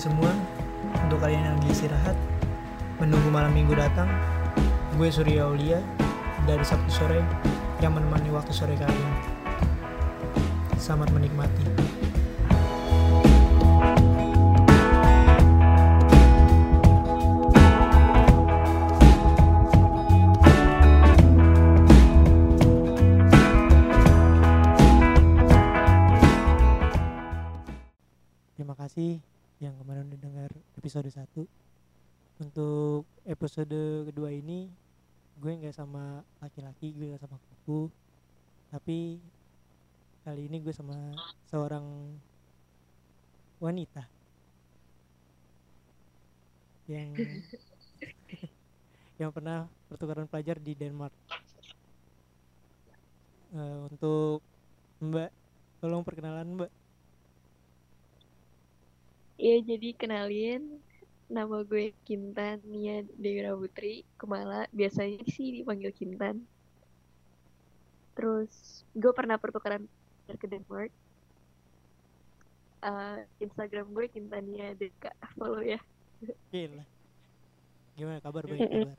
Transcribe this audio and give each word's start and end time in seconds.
semua, 0.00 0.32
untuk 1.04 1.20
kalian 1.20 1.44
yang 1.44 1.54
lagi 1.60 1.76
istirahat, 1.76 2.16
menunggu 2.96 3.28
malam 3.28 3.52
minggu 3.52 3.76
datang, 3.76 4.08
gue 4.96 5.12
Surya 5.12 5.44
Aulia 5.44 5.76
dari 6.48 6.64
Sabtu 6.64 6.88
sore 6.88 7.20
yang 7.84 7.92
menemani 7.92 8.32
waktu 8.32 8.48
sore 8.48 8.80
kalian. 8.80 9.12
Selamat 10.80 11.12
menikmati. 11.12 11.68
Terima 28.56 28.72
kasih 28.72 29.20
yang 29.60 29.76
kemarin 29.76 30.08
udah 30.08 30.20
dengar 30.20 30.50
episode 30.80 31.12
1 31.12 31.44
Untuk 32.40 33.04
episode 33.28 34.08
kedua 34.08 34.32
ini 34.32 34.72
Gue 35.40 35.56
nggak 35.56 35.72
sama 35.72 36.20
laki-laki, 36.44 36.92
gue 36.92 37.16
nggak 37.16 37.24
sama 37.24 37.40
kuku. 37.40 37.88
Tapi 38.68 39.16
kali 40.20 40.52
ini 40.52 40.60
gue 40.60 40.74
sama 40.76 41.16
seorang 41.48 41.80
wanita. 43.56 44.04
Yang 46.84 47.40
yang 49.20 49.32
pernah 49.32 49.64
pertukaran 49.88 50.28
pelajar 50.28 50.60
di 50.60 50.76
Denmark. 50.76 51.16
Eh, 53.56 53.78
Untuk 53.88 54.44
Mbak, 55.00 55.30
tolong 55.80 56.04
perkenalan 56.04 56.52
Mbak 56.52 56.72
Iya, 59.40 59.56
jadi 59.64 59.96
kenalin 59.96 60.84
nama 61.32 61.64
gue 61.64 61.96
Kintan 62.04 62.60
Nia 62.68 63.00
Dewi 63.16 63.40
Putri 63.56 64.04
Kumala. 64.20 64.68
Biasanya 64.68 65.24
sih 65.32 65.64
dipanggil 65.64 65.96
Kintan. 65.96 66.44
Terus 68.12 68.84
gue 68.92 69.12
pernah 69.16 69.40
pertukaran 69.40 69.88
ke 70.28 70.44
Denmark. 70.44 70.92
Eh, 72.84 73.18
Instagram 73.40 73.96
gue 73.96 74.12
Kintania 74.12 74.76
Deka. 74.76 75.08
Follow 75.40 75.64
ya. 75.64 75.80
Gila 76.52 76.84
Gimana 77.96 78.20
kabar 78.20 78.44
baik 78.44 78.60
kabar 78.60 78.96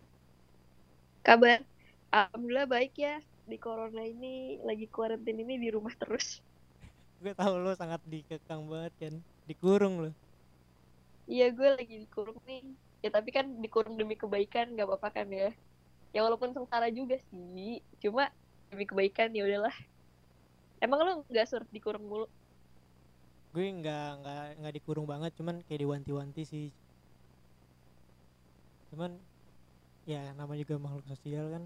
Kabar? 1.21 1.59
Alhamdulillah 2.09 2.65
baik 2.65 2.97
ya. 2.97 3.21
Di 3.45 3.61
corona 3.61 4.01
ini 4.01 4.57
lagi 4.65 4.89
kuarantin 4.89 5.37
ini 5.37 5.61
di 5.61 5.69
rumah 5.69 5.93
terus. 6.01 6.41
gue 7.21 7.37
tahu 7.37 7.53
lo 7.61 7.77
sangat 7.77 8.01
dikekang 8.09 8.65
banget 8.65 8.93
kan 8.97 9.13
dikurung 9.45 10.01
lo 10.01 10.09
Iya, 11.29 11.43
gue 11.57 11.67
lagi 11.77 11.93
dikurung 12.03 12.39
nih. 12.49 12.59
Ya 13.03 13.07
tapi 13.15 13.29
kan 13.37 13.45
dikurung 13.63 13.95
demi 13.99 14.13
kebaikan, 14.21 14.65
gak 14.77 14.85
apa-apa 14.87 15.09
kan 15.17 15.27
ya. 15.39 15.43
Ya 16.15 16.19
walaupun 16.25 16.51
sengsara 16.55 16.87
juga 16.99 17.15
sih. 17.29 17.69
Cuma 18.03 18.23
demi 18.71 18.85
kebaikan 18.89 19.29
ya 19.37 19.41
udahlah. 19.47 19.75
Emang 20.85 20.99
lu 21.05 21.11
nggak 21.31 21.47
sur 21.49 21.63
dikurung 21.75 22.05
mulu? 22.09 22.25
gue 23.53 23.65
nggak 23.79 24.01
nggak 24.19 24.39
nggak 24.59 24.73
dikurung 24.77 25.07
banget 25.11 25.31
cuman 25.39 25.55
kayak 25.65 25.81
diwanti-wanti 25.83 26.41
sih 26.51 26.65
cuman 28.89 29.11
ya 30.11 30.19
nama 30.39 30.53
juga 30.61 30.75
makhluk 30.83 31.05
sosial 31.11 31.45
kan 31.55 31.63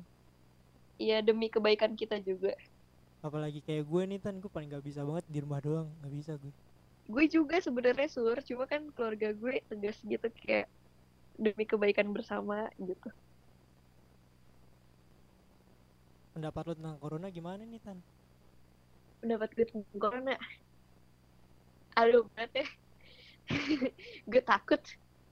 Iya 1.03 1.15
demi 1.27 1.45
kebaikan 1.53 1.93
kita 1.99 2.15
juga. 2.27 2.49
apalagi 3.27 3.59
kayak 3.67 3.83
gue 3.91 4.01
nih 4.09 4.19
tan 4.23 4.35
gue 4.41 4.51
paling 4.55 4.69
nggak 4.71 4.85
bisa 4.89 5.01
banget 5.07 5.25
di 5.33 5.39
rumah 5.43 5.59
doang 5.65 5.87
nggak 5.99 6.13
bisa 6.17 6.31
gue 6.41 6.51
Gue 7.05 7.25
juga 7.29 7.61
sebenarnya 7.61 8.09
sur, 8.09 8.37
cuma 8.41 8.65
kan 8.65 8.89
keluarga 8.93 9.29
gue 9.33 9.61
tegas 9.69 9.97
gitu 10.01 10.27
kayak 10.41 10.67
demi 11.37 11.63
kebaikan 11.67 12.09
bersama 12.15 12.69
gitu. 12.81 13.13
pendapat 16.35 16.67
lo 16.67 16.73
tentang 16.75 16.99
corona 16.99 17.31
gimana 17.31 17.63
nih 17.63 17.79
tan 17.79 18.03
Pendapat 19.23 19.49
gue 19.55 19.65
tentang 19.65 19.97
corona. 19.97 20.35
Aduh 21.95 22.27
berat 22.35 22.51
ya. 22.53 22.67
gue 24.29 24.41
takut 24.43 24.77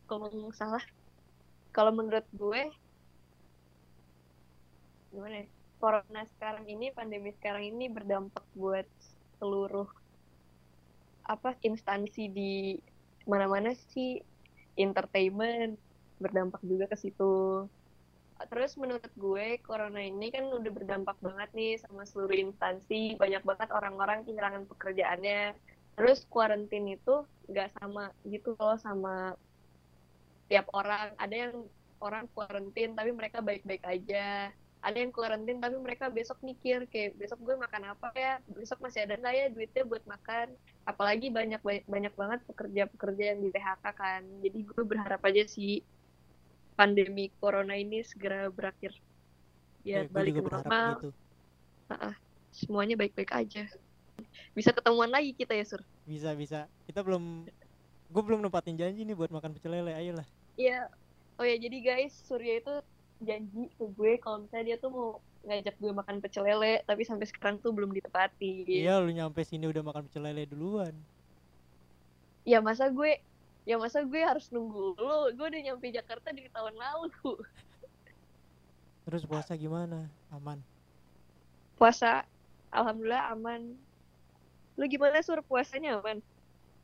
kalau 0.08 0.32
ngomong 0.32 0.56
salah. 0.56 0.82
Kalau 1.76 1.92
menurut 1.92 2.26
gue 2.32 2.72
gimana 5.12 5.44
ya? 5.44 5.48
Corona 5.78 6.24
sekarang 6.40 6.66
ini, 6.72 6.96
pandemi 6.96 7.36
sekarang 7.36 7.68
ini 7.68 7.92
berdampak 7.92 8.48
buat 8.56 8.88
seluruh 9.38 9.92
apa 11.24 11.56
instansi 11.64 12.28
di 12.28 12.76
mana-mana 13.24 13.72
sih 13.96 14.20
entertainment 14.76 15.80
berdampak 16.20 16.60
juga 16.64 16.86
ke 16.92 16.98
situ. 17.00 17.68
Terus 18.44 18.76
menurut 18.76 19.12
gue 19.16 19.62
corona 19.64 20.04
ini 20.04 20.28
kan 20.34 20.44
udah 20.52 20.72
berdampak 20.74 21.16
banget 21.24 21.50
nih 21.56 21.74
sama 21.80 22.04
seluruh 22.04 22.36
instansi, 22.36 23.16
banyak 23.16 23.40
banget 23.46 23.70
orang-orang 23.72 24.28
kehilangan 24.28 24.68
pekerjaannya. 24.68 25.56
Terus 25.96 26.26
kuarantin 26.28 26.92
itu 26.92 27.24
nggak 27.48 27.72
sama 27.80 28.12
gitu 28.28 28.58
loh 28.60 28.76
sama 28.82 29.38
tiap 30.52 30.68
orang. 30.76 31.16
Ada 31.16 31.36
yang 31.48 31.54
orang 32.04 32.28
kuarantin 32.36 32.98
tapi 32.98 33.16
mereka 33.16 33.40
baik-baik 33.40 33.84
aja. 33.88 34.52
Ada 34.84 35.00
yang 35.00 35.16
kuarantin 35.16 35.64
tapi 35.64 35.80
mereka 35.80 36.12
besok 36.12 36.44
mikir 36.44 36.84
kayak 36.92 37.16
besok 37.16 37.40
gue 37.40 37.56
makan 37.56 37.96
apa 37.96 38.12
ya, 38.14 38.44
besok 38.52 38.84
masih 38.84 39.08
ada 39.08 39.16
nggak 39.16 39.34
ya 39.34 39.46
duitnya 39.48 39.84
buat 39.88 40.04
makan. 40.04 40.52
Apalagi 40.84 41.32
banyak 41.32 41.64
banyak 41.64 42.14
banget 42.20 42.40
pekerja-pekerja 42.52 43.24
yang 43.32 43.40
di 43.40 43.50
PHK 43.50 43.86
kan. 43.96 44.22
Jadi 44.44 44.60
gue 44.68 44.84
berharap 44.84 45.24
aja 45.24 45.48
sih 45.48 45.80
pandemi 46.76 47.32
corona 47.40 47.80
ini 47.80 48.04
segera 48.04 48.52
berakhir. 48.52 48.92
Eh, 49.88 49.88
Biar 49.88 50.04
gue 50.08 50.16
balik 50.16 50.34
ke 50.36 50.42
normal, 50.44 50.90
gitu 51.00 51.10
semuanya 52.54 53.00
baik-baik 53.00 53.32
aja. 53.34 53.66
Bisa 54.54 54.70
ketemuan 54.76 55.10
lagi 55.10 55.34
kita 55.34 55.58
ya, 55.58 55.66
Sur? 55.66 55.82
bisa 56.04 56.36
bisa 56.36 56.68
kita 56.84 57.00
belum 57.00 57.48
gue 58.12 58.24
belum 58.28 58.44
nempatin 58.44 58.76
janji 58.76 59.08
nih 59.08 59.16
buat 59.16 59.32
makan 59.32 59.56
pecel 59.56 59.72
lele 59.72 59.96
ayolah 59.96 60.28
Iya. 60.60 60.92
Oh 61.42 61.48
ya, 61.48 61.58
jadi 61.58 61.78
guys, 61.82 62.14
Surya 62.30 62.62
itu 62.62 62.74
janji 63.22 63.70
ke 63.76 63.86
gue 63.94 64.18
kalau 64.18 64.46
misalnya 64.46 64.74
dia 64.74 64.78
tuh 64.82 64.90
mau 64.90 65.10
ngajak 65.44 65.76
gue 65.76 65.92
makan 65.92 66.16
pecel 66.24 66.48
lele, 66.48 66.82
tapi 66.88 67.04
sampai 67.04 67.28
sekarang 67.28 67.60
tuh 67.60 67.76
belum 67.76 67.92
ditepati. 67.92 68.64
iya 68.68 68.98
lu 69.04 69.12
nyampe 69.12 69.44
sini 69.44 69.68
udah 69.68 69.84
makan 69.84 70.08
pecel 70.08 70.24
lele 70.24 70.48
duluan. 70.48 70.96
Ya 72.48 72.64
masa 72.64 72.88
gue 72.88 73.20
ya 73.64 73.80
masa 73.80 74.04
gue 74.04 74.20
harus 74.20 74.52
nunggu 74.52 74.96
lu 75.00 75.32
gue 75.36 75.46
udah 75.48 75.62
nyampe 75.64 75.92
Jakarta 75.92 76.32
dari 76.32 76.48
tahun 76.48 76.76
lalu. 76.80 77.40
Terus 79.08 79.28
puasa 79.28 79.52
gimana? 79.60 80.08
Aman? 80.32 80.64
Puasa 81.76 82.24
alhamdulillah 82.72 83.36
aman. 83.36 83.76
Lu 84.80 84.88
gimana 84.88 85.20
sur 85.20 85.44
puasanya 85.44 86.00
aman? 86.00 86.24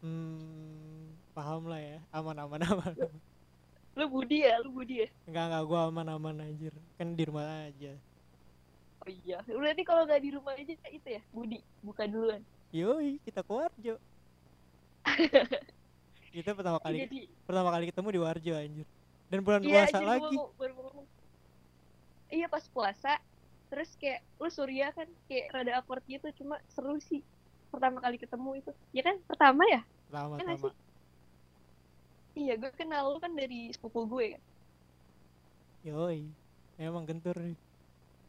Hmm 0.03 1.15
paham 1.31 1.71
lah 1.71 1.79
ya. 1.79 1.99
Aman 2.11 2.35
aman 2.35 2.59
aman 2.75 2.93
lu 3.99 4.05
budi 4.07 4.47
ya 4.47 4.55
lu 4.63 4.71
budi 4.71 5.03
ya 5.03 5.07
enggak 5.27 5.45
enggak 5.51 5.63
gue 5.67 5.79
aman 5.91 6.07
aman 6.15 6.35
anjir 6.47 6.73
kan 6.95 7.07
di 7.11 7.23
rumah 7.27 7.67
aja 7.67 7.93
oh 9.03 9.09
iya 9.11 9.37
berarti 9.43 9.83
kalau 9.83 10.07
nggak 10.07 10.21
di 10.23 10.29
rumah 10.31 10.55
aja 10.55 10.73
itu 10.87 11.07
ya 11.07 11.21
budi 11.35 11.59
buka 11.83 12.07
duluan 12.07 12.39
Yoi, 12.69 13.17
kita 13.25 13.41
ke 13.41 13.49
Warjo. 13.49 13.97
kita 16.29 16.53
pertama 16.53 16.77
kali 16.77 17.09
jadi 17.09 17.21
pertama 17.49 17.69
kali 17.73 17.89
ketemu 17.89 18.07
di 18.13 18.19
Warjo 18.21 18.53
anjir. 18.53 18.87
Dan 19.29 19.39
bulan 19.41 19.61
iya 19.65 19.89
puasa 19.89 19.97
lagi. 20.01 20.37
gua 20.37 21.01
iya 22.29 22.45
pas 22.45 22.65
puasa 22.69 23.17
terus 23.73 23.89
kayak 23.97 24.21
lu 24.37 24.49
surya 24.53 24.93
kan 24.93 25.09
kayak 25.25 25.49
rada 25.49 25.81
awkward 25.81 26.05
gitu 26.05 26.29
cuma 26.41 26.61
seru 26.69 26.97
sih 27.01 27.25
pertama 27.73 28.01
kali 28.01 28.21
ketemu 28.21 28.61
itu 28.61 28.71
ya 28.93 29.01
kan 29.01 29.17
pertama 29.25 29.61
ya 29.65 29.81
nggak 30.09 30.45
lama. 30.45 30.57
sih? 30.57 30.73
Iya 32.33 32.53
gue 32.55 32.71
kenal 32.73 33.09
lu 33.09 33.19
kan 33.19 33.31
dari 33.31 33.69
sepupu 33.69 34.05
gue 34.05 34.35
kan 34.35 34.43
Yoi. 35.79 36.27
Emang 36.75 37.07
gentur 37.07 37.31
nih. 37.35 37.55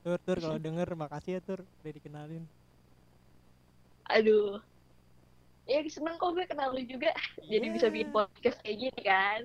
Tur 0.01 0.19
tur 0.23 0.39
kalau 0.39 0.55
denger 0.63 0.87
makasih 0.95 1.39
ya 1.39 1.41
tur 1.41 1.61
udah 1.83 1.93
dikenalin. 1.93 2.45
aduh 4.07 4.59
ya 5.67 5.87
seneng 5.87 6.19
kok 6.19 6.35
gue 6.35 6.43
kenal 6.45 6.71
lu 6.71 6.83
juga 6.83 7.15
jadi 7.51 7.67
bisa 7.71 7.87
Iya. 7.87 7.95
bikin 7.95 8.11
podcast 8.11 8.59
kayak 8.61 8.79
gini 8.81 9.01
kan 9.01 9.41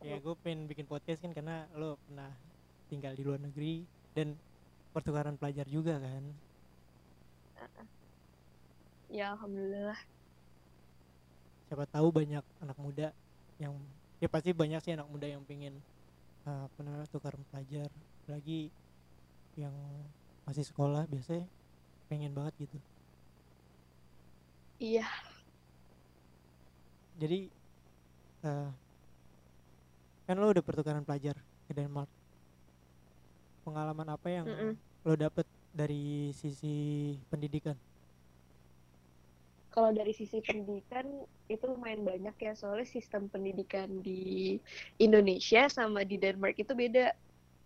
Ya 0.00 0.16
gue 0.16 0.34
pengen 0.40 0.64
bikin 0.64 0.84
podcast 0.84 1.20
kan 1.20 1.32
karena 1.32 1.64
lo 1.72 1.96
pernah 1.98 2.28
tinggal 2.88 3.12
di 3.12 3.20
luar 3.20 3.36
negeri 3.38 3.84
dan 4.12 4.36
pertukaran 4.92 5.34
pelajar 5.34 5.64
juga 5.64 5.96
kan. 5.96 6.24
ya 9.08 9.32
alhamdulillah 9.32 9.96
Siapa 11.64 11.84
tahu 11.86 12.08
banyak 12.10 12.44
anak 12.60 12.76
muda 12.76 13.08
yang 13.64 13.74
ya 14.20 14.28
pasti 14.28 14.52
banyak 14.52 14.80
sih 14.84 14.92
anak 14.92 15.08
muda 15.08 15.26
yang 15.28 15.42
pengen 15.44 15.80
uh, 16.44 16.68
apa 16.68 16.78
namanya 16.84 17.08
tukaran 17.08 17.42
pelajar. 17.48 17.88
Lagi 18.28 18.72
yang 19.56 19.74
masih 20.44 20.64
sekolah 20.64 21.08
biasanya 21.08 21.48
pengen 22.08 22.32
banget 22.36 22.68
gitu. 22.68 22.78
Iya. 24.80 25.08
Jadi 27.14 27.46
eh, 28.42 28.70
kan 30.26 30.34
lo 30.34 30.50
udah 30.50 30.64
pertukaran 30.64 31.06
pelajar 31.06 31.38
ke 31.68 31.72
Denmark. 31.72 32.10
Pengalaman 33.64 34.08
apa 34.12 34.28
yang 34.28 34.46
Mm-mm. 34.48 34.74
lo 35.06 35.14
dapet 35.16 35.46
dari 35.72 36.34
sisi 36.36 37.16
pendidikan 37.32 37.78
Kalau 39.74 39.90
dari 39.90 40.14
sisi 40.14 40.38
pendidikan 40.38 41.26
itu 41.50 41.64
lumayan 41.66 42.06
banyak 42.06 42.36
ya 42.38 42.54
soalnya 42.54 42.86
sistem 42.86 43.26
pendidikan 43.26 43.90
di 44.06 44.54
Indonesia 45.02 45.66
sama 45.66 46.06
di 46.06 46.14
Denmark 46.14 46.54
itu 46.62 46.70
beda. 46.78 47.10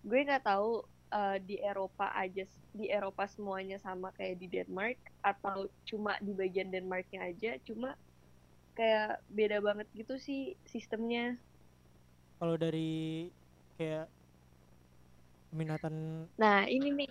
Gue 0.01 0.25
nggak 0.25 0.49
tahu 0.49 0.89
eh, 1.13 1.37
di 1.45 1.61
Eropa 1.61 2.09
aja 2.17 2.49
di 2.73 2.89
Eropa 2.89 3.29
semuanya 3.29 3.77
sama 3.77 4.09
kayak 4.17 4.41
di 4.41 4.49
Denmark 4.49 4.97
atau 5.21 5.69
cuma 5.85 6.17
di 6.25 6.33
bagian 6.33 6.73
Denmarknya 6.73 7.29
aja. 7.29 7.61
Cuma 7.69 7.93
kayak 8.73 9.21
beda 9.29 9.61
banget 9.61 9.87
gitu 9.93 10.17
sih 10.17 10.57
sistemnya. 10.65 11.37
kalau 12.39 12.55
dari 12.55 13.27
kayak 13.75 14.07
peminatan 15.51 16.25
Nah, 16.39 16.71
ini 16.71 16.89
nih. 16.95 17.11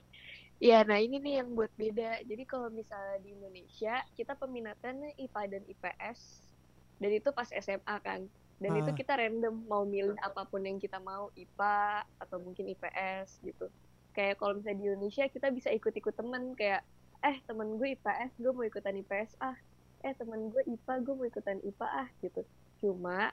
Ya, 0.58 0.82
nah 0.82 0.98
ini 0.98 1.22
nih 1.22 1.34
yang 1.46 1.54
buat 1.54 1.70
beda. 1.78 2.26
Jadi 2.26 2.44
kalau 2.50 2.74
misalnya 2.74 3.22
di 3.22 3.38
Indonesia, 3.38 4.02
kita 4.18 4.34
peminatannya 4.34 5.14
IPA 5.22 5.42
dan 5.54 5.64
IPS. 5.70 6.50
Dan 6.98 7.12
itu 7.14 7.30
pas 7.30 7.50
SMA 7.54 7.96
kan. 8.02 8.26
Dan 8.58 8.74
itu 8.74 8.90
Ah. 8.90 8.98
kita 8.98 9.14
random 9.22 9.54
mau 9.70 9.86
milih 9.86 10.18
apa 10.18 10.50
pun 10.50 10.66
yang 10.66 10.82
kita 10.82 10.98
mau, 10.98 11.30
IPA 11.38 11.78
atau 12.18 12.38
mungkin 12.42 12.66
IPS 12.74 13.38
gitu. 13.46 13.70
Kayak 14.18 14.42
kalau 14.42 14.58
misalnya 14.58 14.82
di 14.82 14.86
Indonesia 14.90 15.30
kita 15.30 15.54
bisa 15.54 15.70
ikut-ikut 15.70 16.14
temen 16.18 16.58
kayak 16.58 16.82
eh 17.22 17.38
temen 17.46 17.78
gue 17.78 17.94
IPS, 17.94 18.32
gue 18.42 18.52
mau 18.58 18.66
ikutan 18.66 18.98
IPS 18.98 19.38
ah. 19.38 19.58
Eh 20.02 20.14
temen 20.18 20.50
gue 20.50 20.62
IPA, 20.66 20.94
gue 21.06 21.14
mau 21.14 21.26
ikutan 21.30 21.58
IPA 21.62 21.88
ah 22.02 22.10
gitu. 22.26 22.42
Cuma 22.82 23.30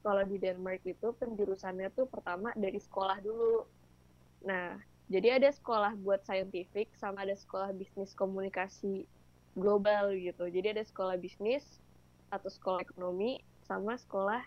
kalau 0.00 0.24
di 0.24 0.36
Denmark 0.40 0.80
itu 0.84 1.12
penjurusannya 1.20 1.92
tuh 1.92 2.08
pertama 2.08 2.56
dari 2.56 2.80
sekolah 2.80 3.20
dulu. 3.20 3.68
Nah, 4.48 4.80
jadi 5.12 5.36
ada 5.36 5.52
sekolah 5.52 5.92
buat 6.00 6.24
scientific 6.24 6.88
sama 6.96 7.28
ada 7.28 7.36
sekolah 7.36 7.76
bisnis 7.76 8.16
komunikasi 8.16 9.04
global 9.52 10.16
gitu. 10.16 10.48
Jadi 10.48 10.80
ada 10.80 10.84
sekolah 10.84 11.20
bisnis 11.20 11.62
atau 12.32 12.48
sekolah 12.48 12.80
ekonomi 12.80 13.44
sama 13.68 14.00
sekolah 14.00 14.40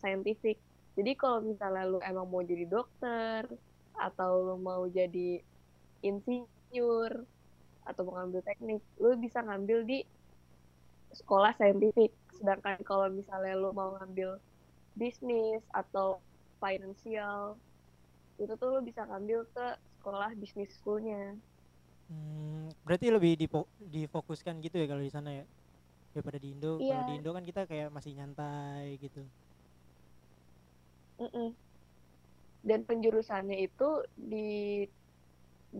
scientific. 0.00 0.56
Jadi 0.98 1.12
kalau 1.14 1.44
misalnya 1.44 1.86
lu 1.86 2.00
emang 2.02 2.26
mau 2.26 2.42
jadi 2.42 2.66
dokter 2.66 3.46
atau 3.94 4.30
lu 4.48 4.56
mau 4.58 4.88
jadi 4.88 5.44
insinyur 6.02 7.22
atau 7.86 8.00
mau 8.04 8.20
ngambil 8.20 8.42
teknik, 8.44 8.80
lu 9.00 9.12
bisa 9.20 9.44
ngambil 9.44 9.84
di 9.84 10.02
sekolah 11.12 11.52
scientific. 11.60 12.10
Sedangkan 12.40 12.80
kalau 12.82 13.12
misalnya 13.12 13.54
lu 13.54 13.70
mau 13.76 13.94
ngambil 14.00 14.40
bisnis 14.98 15.62
atau 15.70 16.18
financial, 16.58 17.54
itu 18.42 18.52
tuh 18.58 18.68
lu 18.74 18.80
bisa 18.82 19.06
ngambil 19.06 19.46
ke 19.54 19.66
sekolah 19.98 20.30
bisnis 20.40 20.70
schoolnya. 20.78 21.38
Hmm, 22.08 22.72
berarti 22.86 23.06
lebih 23.16 23.32
difokuskan 23.94 24.54
gitu 24.64 24.76
ya 24.80 24.86
kalau 24.90 25.02
di 25.04 25.12
sana 25.16 25.28
ya 25.38 25.42
daripada 26.12 26.38
di 26.42 26.48
Indo. 26.54 26.68
Kalau 26.88 27.02
Iya. 27.02 27.08
di 27.08 27.12
Indo 27.18 27.30
kan 27.36 27.44
kita 27.50 27.60
kayak 27.70 27.88
masih 27.96 28.12
nyantai 28.18 28.84
gitu. 29.04 29.18
Mm-mm. 31.20 31.58
Dan 32.68 32.80
penjurusannya 32.88 33.56
itu 33.66 33.84
di 34.14 34.38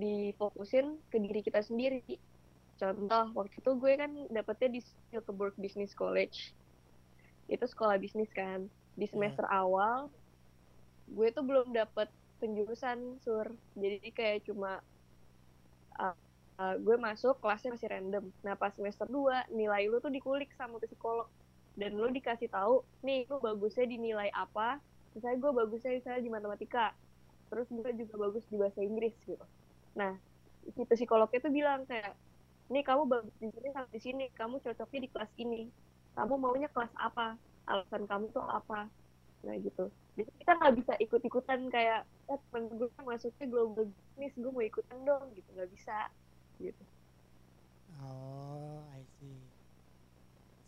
difokusin 0.02 0.86
ke 1.10 1.16
diri 1.24 1.40
kita 1.46 1.60
sendiri. 1.64 2.04
Contoh, 2.80 3.24
waktu 3.34 3.54
itu 3.60 3.70
gue 3.82 3.92
kan 3.98 4.10
dapetnya 4.36 4.68
di 4.78 4.80
Silkeborg 5.10 5.54
Business 5.58 5.92
College. 5.96 6.36
Itu 7.48 7.64
sekolah 7.66 7.96
bisnis 7.98 8.30
kan. 8.30 8.68
Di 9.00 9.06
semester 9.08 9.46
awal, 9.48 10.12
gue 11.08 11.28
tuh 11.36 11.44
belum 11.48 11.72
dapet 11.74 12.08
penjurusan 12.38 13.18
sur. 13.22 13.46
Jadi 13.74 14.08
kayak 14.14 14.46
cuma 14.46 14.80
uh, 15.98 16.14
uh, 16.58 16.74
gue 16.78 16.96
masuk 16.98 17.38
kelasnya 17.42 17.74
masih 17.74 17.88
random. 17.90 18.24
Nah 18.42 18.54
pas 18.58 18.74
semester 18.74 19.06
2 19.06 19.52
nilai 19.54 19.86
lu 19.86 19.98
tuh 20.02 20.10
dikulik 20.10 20.50
sama 20.54 20.78
psikolog. 20.82 21.26
Dan 21.78 21.94
lu 21.94 22.10
dikasih 22.10 22.50
tahu 22.50 22.82
nih 23.06 23.26
lu 23.30 23.38
bagusnya 23.38 23.86
di 23.86 23.98
nilai 23.98 24.30
apa? 24.34 24.82
Misalnya 25.14 25.38
gue 25.38 25.52
bagusnya 25.54 25.92
misalnya 25.94 26.22
di 26.22 26.30
matematika 26.30 26.94
terus 27.48 27.64
gue 27.72 27.90
juga 27.96 28.28
bagus 28.28 28.44
di 28.50 28.56
bahasa 28.60 28.80
Inggris 28.82 29.14
gitu. 29.24 29.46
Nah 29.94 30.18
si 30.68 30.82
psikolognya 30.84 31.38
tuh 31.40 31.52
bilang 31.54 31.88
kayak 31.88 32.12
nih 32.68 32.84
kamu 32.84 33.08
bagus 33.08 33.32
di 33.40 33.48
sini 33.48 33.68
sampai 33.72 33.92
di 33.94 34.00
sini 34.04 34.24
kamu 34.36 34.60
cocoknya 34.60 35.00
di 35.06 35.10
kelas 35.10 35.32
ini. 35.40 35.62
Kamu 36.18 36.34
maunya 36.34 36.68
kelas 36.68 36.92
apa? 36.98 37.38
Alasan 37.70 38.04
kamu 38.10 38.34
tuh 38.34 38.44
apa 38.44 38.90
nah 39.46 39.54
gitu 39.66 39.82
jadi 40.18 40.30
kita 40.40 40.52
nggak 40.58 40.74
bisa 40.82 40.92
ikut-ikutan 41.04 41.60
kayak 41.74 41.98
eh, 42.30 42.38
temen 42.50 42.64
gue 42.78 42.88
masuknya 43.06 43.46
global 43.52 43.84
business 43.94 44.34
gue 44.42 44.50
mau 44.54 44.64
ikutan 44.66 44.98
dong 45.08 45.24
gitu 45.36 45.48
nggak 45.54 45.70
bisa 45.74 45.94
gitu 46.62 46.82
Oh, 48.00 48.84
I 48.92 49.02
see. 49.18 49.38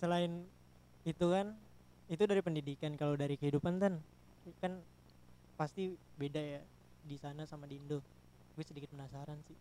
Selain 0.01 0.33
itu 1.05 1.27
kan, 1.35 1.47
itu 2.09 2.23
dari 2.31 2.43
pendidikan. 2.47 2.93
Kalau 3.01 3.15
dari 3.23 3.37
kehidupan 3.41 3.75
kan, 3.83 3.95
kan 4.63 4.73
pasti 5.59 5.83
beda 6.21 6.41
ya 6.41 6.61
di 7.11 7.17
sana 7.21 7.43
sama 7.51 7.65
di 7.71 7.77
Indo. 7.81 7.99
Gue 8.57 8.65
sedikit 8.67 8.91
penasaran 8.95 9.39
sih. 9.49 9.59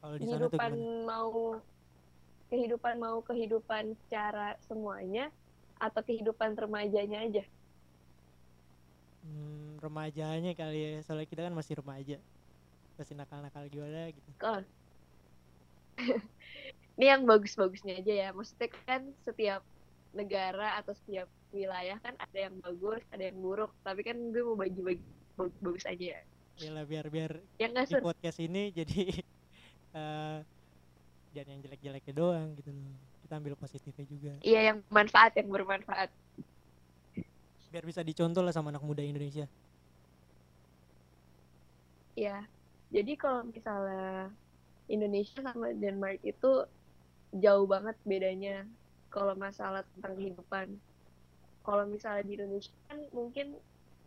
Kalau 0.00 0.16
di 0.20 0.26
sana 0.28 0.44
tuh 0.52 0.60
gimana? 0.60 0.86
mau 1.08 1.60
kehidupan 2.50 2.94
mau 3.02 3.18
kehidupan 3.28 3.84
secara 4.06 4.54
semuanya 4.68 5.30
atau 5.78 6.00
kehidupan 6.02 6.56
remajanya 6.56 7.22
aja 7.24 7.44
Hmm, 9.26 9.82
remajanya 9.82 10.54
kali 10.54 10.78
ya, 10.78 10.90
soalnya 11.02 11.26
kita 11.26 11.42
kan 11.42 11.50
masih 11.50 11.82
remaja. 11.82 12.22
Masih 12.94 13.18
nakal-nakal 13.18 13.66
gimana 13.66 14.14
gitu. 14.14 14.30
Kok? 14.38 14.62
ini 16.96 17.06
yang 17.12 17.28
bagus-bagusnya 17.28 18.00
aja 18.00 18.12
ya 18.12 18.28
maksudnya 18.32 18.68
kan 18.88 19.02
setiap 19.24 19.60
negara 20.16 20.80
atau 20.80 20.96
setiap 20.96 21.28
wilayah 21.52 22.00
kan 22.00 22.16
ada 22.16 22.38
yang 22.48 22.56
bagus 22.64 23.04
ada 23.12 23.28
yang 23.28 23.36
buruk 23.36 23.72
tapi 23.84 24.00
kan 24.00 24.16
gue 24.32 24.42
mau 24.44 24.56
bagi-bagi 24.56 25.04
bagus 25.36 25.84
aja 25.84 26.20
ya 26.20 26.22
Ya 26.56 26.72
lah 26.72 26.88
biar 26.88 27.12
biar 27.12 27.36
yang 27.60 27.76
di 27.76 28.00
podcast 28.00 28.40
ini 28.40 28.72
jadi 28.72 29.12
eh 30.00 30.38
jangan 31.36 31.52
yang 31.52 31.62
jelek-jeleknya 31.68 32.14
doang 32.16 32.56
gitu 32.56 32.72
loh. 32.72 32.96
Kita 33.26 33.42
ambil 33.42 33.58
positifnya 33.58 34.06
juga. 34.06 34.32
iya 34.46 34.70
yang 34.70 34.78
manfaat 34.86 35.34
yang 35.34 35.50
bermanfaat 35.50 36.14
Biar 37.74 37.82
bisa 37.82 38.06
dicontoh 38.06 38.38
lah 38.40 38.54
sama 38.54 38.70
anak 38.70 38.86
muda 38.86 39.02
Indonesia. 39.02 39.50
ya 42.14 42.46
jadi 42.94 43.12
kalau 43.18 43.44
misalnya 43.50 44.30
Indonesia 44.86 45.42
sama 45.42 45.74
Denmark 45.74 46.22
itu 46.22 46.64
jauh 47.34 47.66
banget 47.66 47.98
bedanya 48.06 48.62
kalau 49.10 49.34
masalah 49.34 49.82
tentang 49.98 50.14
kehidupan 50.16 50.66
kalau 51.66 51.84
misalnya 51.90 52.22
di 52.22 52.38
Indonesia 52.38 52.72
kan 52.86 53.02
mungkin 53.10 53.58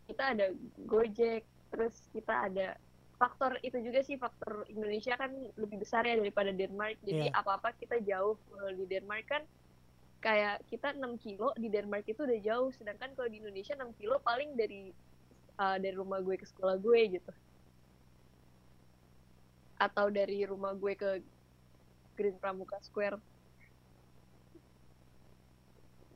kita 0.08 0.24
ada 0.34 0.56
Gojek 0.88 1.44
terus 1.70 2.08
kita 2.16 2.50
ada 2.50 2.80
faktor 3.20 3.60
itu 3.60 3.76
juga 3.84 4.00
sih 4.00 4.16
faktor 4.16 4.64
Indonesia 4.72 5.20
kan 5.20 5.36
lebih 5.60 5.84
besar 5.84 6.08
ya 6.08 6.16
daripada 6.16 6.56
Denmark. 6.56 6.96
Jadi 7.04 7.28
Iya. 7.28 7.36
apa-apa 7.36 7.76
kita 7.76 8.00
jauh. 8.00 8.40
Kalau 8.48 8.72
di 8.72 8.86
Denmark 8.88 9.26
kan 9.28 9.44
kayak 10.24 10.64
kita 10.72 10.96
6 10.96 11.20
kilo 11.20 11.52
di 11.60 11.68
Denmark 11.68 12.08
itu 12.08 12.24
udah 12.24 12.40
jauh. 12.40 12.72
Sedangkan 12.72 13.12
kalau 13.20 13.28
di 13.28 13.44
Indonesia 13.44 13.76
6 13.76 13.92
kilo 14.00 14.24
paling 14.24 14.56
dari 14.56 14.96
uh, 15.60 15.76
dari 15.76 15.96
rumah 16.00 16.24
gue 16.24 16.40
ke 16.40 16.48
sekolah 16.48 16.80
gue 16.80 17.20
gitu. 17.20 17.32
Atau 19.76 20.08
dari 20.16 20.48
rumah 20.48 20.72
gue 20.72 20.96
ke 20.96 21.20
Green 22.16 22.40
Pramuka 22.40 22.80
Square. 22.80 23.20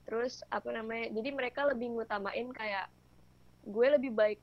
Terus 0.07 0.39
apa 0.48 0.72
namanya 0.72 1.12
jadi 1.12 1.29
mereka 1.36 1.67
lebih 1.67 1.95
ngutamain 2.00 2.48
kayak 2.55 2.88
gue 3.63 3.88
lebih 3.91 4.12
baik 4.12 4.39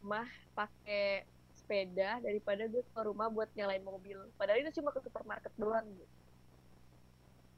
rumah 0.00 0.28
pakai 0.52 1.28
sepeda 1.64 2.20
daripada 2.20 2.68
gue 2.68 2.84
ke 2.84 3.00
rumah 3.00 3.32
buat 3.32 3.48
nyalain 3.56 3.80
mobil 3.80 4.20
padahal 4.36 4.60
itu 4.60 4.76
cuma 4.76 4.92
ke 4.92 5.00
supermarket 5.00 5.50
doang 5.56 5.88
gitu. 5.96 6.14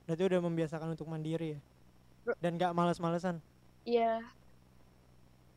Berarti 0.06 0.22
udah 0.22 0.40
membiasakan 0.46 0.94
untuk 0.94 1.10
mandiri 1.10 1.58
ya. 1.58 1.60
Dan 2.38 2.54
gak 2.58 2.78
males-malesan. 2.78 3.42
Iya. 3.82 4.22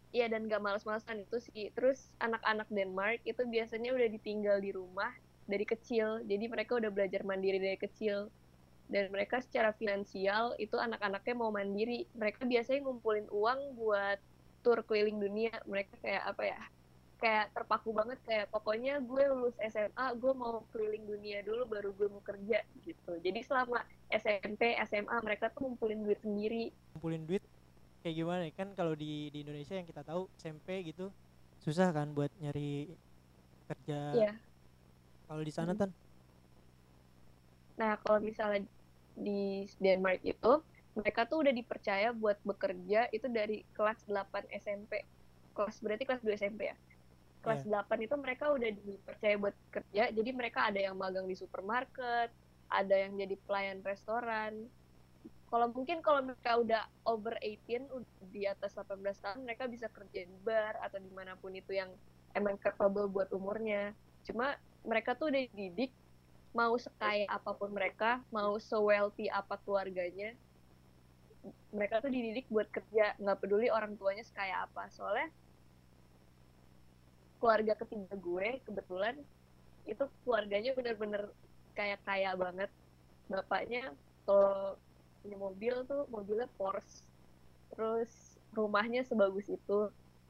Iya 0.09 0.25
dan 0.25 0.49
gak 0.49 0.61
males-malesan 0.61 1.21
itu 1.21 1.37
sih. 1.37 1.69
Terus 1.77 2.09
anak-anak 2.17 2.65
Denmark 2.73 3.21
itu 3.29 3.45
biasanya 3.45 3.93
udah 3.93 4.09
ditinggal 4.09 4.57
di 4.57 4.73
rumah 4.73 5.13
dari 5.45 5.69
kecil. 5.69 6.25
Jadi 6.25 6.49
mereka 6.49 6.81
udah 6.81 6.89
belajar 6.89 7.21
mandiri 7.21 7.61
dari 7.61 7.77
kecil. 7.77 8.33
Dan 8.89 9.13
mereka 9.13 9.37
secara 9.37 9.69
finansial 9.77 10.57
itu 10.57 10.73
anak-anaknya 10.73 11.35
mau 11.37 11.53
mandiri. 11.53 12.09
Mereka 12.17 12.49
biasanya 12.49 12.89
ngumpulin 12.89 13.29
uang 13.29 13.77
buat 13.77 14.17
tur 14.65 14.81
keliling 14.81 15.21
dunia. 15.21 15.53
Mereka 15.69 15.93
kayak 16.01 16.25
apa 16.25 16.43
ya? 16.57 16.61
Kayak 17.21 17.45
terpaku 17.55 17.89
banget 17.99 18.19
kayak 18.27 18.45
pokoknya 18.53 18.91
gue 19.09 19.23
lulus 19.31 19.55
SMA, 19.73 20.05
gue 20.21 20.31
mau 20.41 20.53
keliling 20.71 21.03
dunia 21.11 21.37
dulu 21.47 21.61
baru 21.73 21.89
gue 21.97 22.07
mau 22.13 22.23
kerja 22.29 22.57
gitu. 22.87 23.11
Jadi 23.25 23.39
selama 23.47 23.77
SMP, 24.07 24.61
SMA 24.89 25.15
mereka 25.27 25.45
tuh 25.53 25.59
ngumpulin 25.67 25.99
duit 26.05 26.19
sendiri 26.25 26.57
Kumpulin 26.93 27.23
duit 27.29 27.43
kayak 28.01 28.15
gimana 28.19 28.41
ya? 28.47 28.53
kan 28.59 28.69
kalau 28.79 28.93
di 29.01 29.05
di 29.33 29.37
Indonesia 29.43 29.75
yang 29.79 29.87
kita 29.91 30.01
tahu 30.09 30.21
SMP 30.41 30.67
gitu 30.89 31.03
susah 31.63 31.87
kan 31.97 32.07
buat 32.17 32.31
nyari 32.41 32.59
kerja 33.69 33.95
Iya. 34.13 34.29
kalau 35.27 35.43
di 35.47 35.53
sana 35.57 35.71
Mm. 35.73 35.79
kan 35.81 35.89
Nah, 37.79 37.91
kalau 38.03 38.19
misalnya 38.29 38.59
di 39.15 39.31
Denmark 39.83 40.19
itu, 40.31 40.47
mereka 40.97 41.21
tuh 41.29 41.37
udah 41.43 41.53
dipercaya 41.59 42.07
buat 42.21 42.37
bekerja 42.49 43.07
itu 43.15 43.27
dari 43.31 43.53
kelas 43.75 43.99
8 44.09 44.43
SMP. 44.51 44.91
Kelas 45.55 45.75
berarti 45.83 46.03
kelas 46.07 46.21
2 46.25 46.35
SMP 46.41 46.61
ya. 46.71 46.75
Kelas 47.39 47.63
8 47.63 48.03
itu 48.03 48.15
mereka 48.19 48.51
udah 48.51 48.67
dipercaya 48.67 49.35
buat 49.39 49.55
kerja, 49.71 50.11
jadi 50.11 50.29
mereka 50.35 50.67
ada 50.67 50.79
yang 50.79 50.99
magang 50.99 51.23
di 51.23 51.39
supermarket, 51.39 52.27
ada 52.67 52.95
yang 52.95 53.15
jadi 53.15 53.35
pelayan 53.47 53.79
restoran. 53.79 54.67
Kalau 55.49 55.71
mungkin 55.73 56.03
kalau 56.05 56.21
mereka 56.21 56.61
udah 56.61 56.83
over 57.09 57.33
18, 57.41 57.89
udah 57.89 58.11
di 58.29 58.45
atas 58.45 58.77
18 58.77 59.01
tahun, 59.17 59.39
mereka 59.47 59.65
bisa 59.65 59.89
kerja 59.89 60.27
di 60.27 60.37
bar 60.45 60.77
atau 60.83 61.01
di 61.01 61.09
mana 61.09 61.33
pun 61.39 61.55
itu 61.55 61.73
yang 61.73 61.89
emang 62.37 62.59
capable 62.61 63.09
buat 63.09 63.31
umurnya. 63.33 63.95
Cuma 64.27 64.59
mereka 64.85 65.17
tuh 65.17 65.33
udah 65.33 65.41
dididik 65.49 65.89
mau 66.53 66.75
sekaya 66.77 67.25
apa 67.31 67.55
pun 67.55 67.73
mereka, 67.73 68.21
mau 68.29 68.57
se-wealthy 68.61 69.29
apa 69.29 69.57
keluarganya, 69.65 70.37
mereka 71.73 72.01
tuh 72.01 72.11
dididik 72.13 72.45
buat 72.49 72.67
kerja, 72.69 73.15
nggak 73.17 73.37
peduli 73.41 73.69
orang 73.69 73.95
tuanya 73.97 74.25
sekaya 74.25 74.65
apa. 74.65 74.89
Soalnya 74.93 75.29
keluarga 77.39 77.73
ketiga 77.79 78.13
gue 78.13 78.47
kebetulan 78.67 79.15
itu 79.87 80.03
keluarganya 80.21 80.71
bener-bener 80.75 81.23
kayak 81.73 81.99
kaya 82.05 82.35
banget. 82.35 82.69
Bapaknya 83.31 83.95
kalau 84.27 84.75
punya 85.23 85.37
mobil 85.39 85.75
tuh 85.87 86.05
mobilnya 86.11 86.47
Porsche, 86.59 87.01
terus 87.73 88.11
rumahnya 88.53 89.01
sebagus 89.07 89.47
itu, 89.47 89.79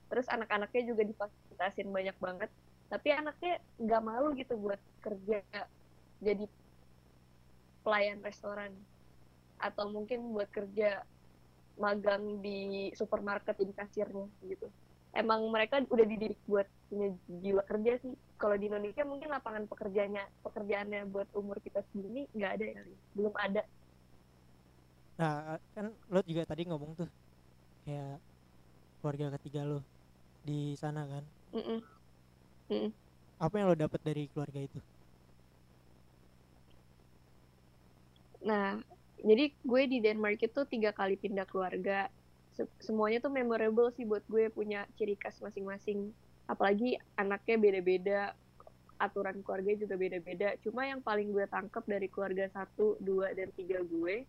terus 0.08 0.28
anak-anaknya 0.30 0.84
juga 0.94 1.04
difasilitasin 1.04 1.90
banyak 1.90 2.18
banget. 2.22 2.50
Tapi 2.90 3.08
anaknya 3.14 3.62
nggak 3.78 4.02
malu 4.06 4.34
gitu 4.38 4.58
buat 4.58 4.82
kerja 5.04 5.42
jadi 6.20 6.46
pelayan 7.84 8.20
restoran 8.22 8.76
atau 9.60 9.92
mungkin 9.92 10.36
buat 10.36 10.48
kerja 10.52 11.04
magang 11.80 12.44
di 12.44 12.92
supermarket 12.96 13.56
jadi 13.56 13.74
kasirnya 13.76 14.28
gitu. 14.44 14.68
Emang 15.16 15.42
mereka 15.54 15.76
udah 15.94 16.06
dididik 16.12 16.40
buat 16.52 16.68
punya 16.90 17.08
jiwa 17.44 17.62
kerja 17.70 17.92
sih. 18.04 18.14
Kalau 18.40 18.56
di 18.62 18.66
Indonesia 18.70 19.04
mungkin 19.12 19.30
lapangan 19.36 19.66
pekerjaannya 19.72 20.24
pekerjaannya 20.46 21.00
buat 21.14 21.30
umur 21.40 21.58
kita 21.66 21.80
segini 21.90 22.20
nggak 22.36 22.52
ada 22.56 22.66
ya, 22.76 22.82
belum 23.18 23.34
ada. 23.46 23.62
nah 25.20 25.34
kan 25.76 25.86
lo 26.14 26.20
juga 26.30 26.44
tadi 26.50 26.62
ngomong 26.70 26.92
tuh 27.00 27.08
kayak 27.86 28.08
keluarga 29.00 29.28
ketiga 29.38 29.62
lo 29.72 29.76
di 30.48 30.54
sana 30.84 31.02
kan 31.14 31.26
Mm-mm. 31.54 31.84
Mm-mm. 32.72 32.94
apa 33.46 33.56
yang 33.60 33.68
lo 33.72 33.76
dapet 33.84 34.02
dari 34.08 34.24
keluarga 34.32 34.60
itu 34.68 34.80
Nah, 38.48 38.66
jadi 39.30 39.44
gue 39.70 39.82
di 39.92 39.98
Denmark 40.06 40.40
itu 40.48 40.60
tiga 40.72 40.92
kali 41.00 41.14
pindah 41.24 41.46
keluarga. 41.52 42.08
Se- 42.60 42.76
semuanya 42.84 43.24
tuh 43.24 43.32
memorable 43.32 43.88
sih 43.96 44.04
buat 44.04 44.28
gue 44.28 44.52
punya 44.52 44.84
ciri 45.00 45.16
khas 45.16 45.40
masing-masing. 45.40 46.12
Apalagi 46.52 47.00
anaknya 47.16 47.56
beda-beda, 47.56 48.20
aturan 49.00 49.40
keluarga 49.40 49.72
juga 49.80 49.96
beda-beda. 49.96 50.60
Cuma 50.60 50.84
yang 50.84 51.00
paling 51.00 51.32
gue 51.32 51.48
tangkap 51.48 51.88
dari 51.88 52.12
keluarga 52.12 52.52
satu, 52.52 53.00
dua, 53.00 53.32
dan 53.32 53.48
tiga 53.56 53.80
gue, 53.80 54.28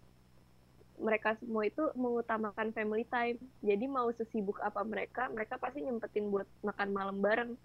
mereka 1.01 1.35
semua 1.43 1.67
itu 1.67 1.83
mengutamakan 1.99 2.71
family 2.71 3.03
time. 3.11 3.35
Jadi 3.67 3.91
mau 3.91 4.07
sesibuk 4.15 4.63
apa 4.63 4.87
mereka, 4.87 5.27
mereka 5.35 5.59
pasti 5.59 5.83
nyempetin 5.83 6.31
buat 6.31 6.47
makan 6.63 6.89
malam 6.95 7.19
bareng 7.19 7.59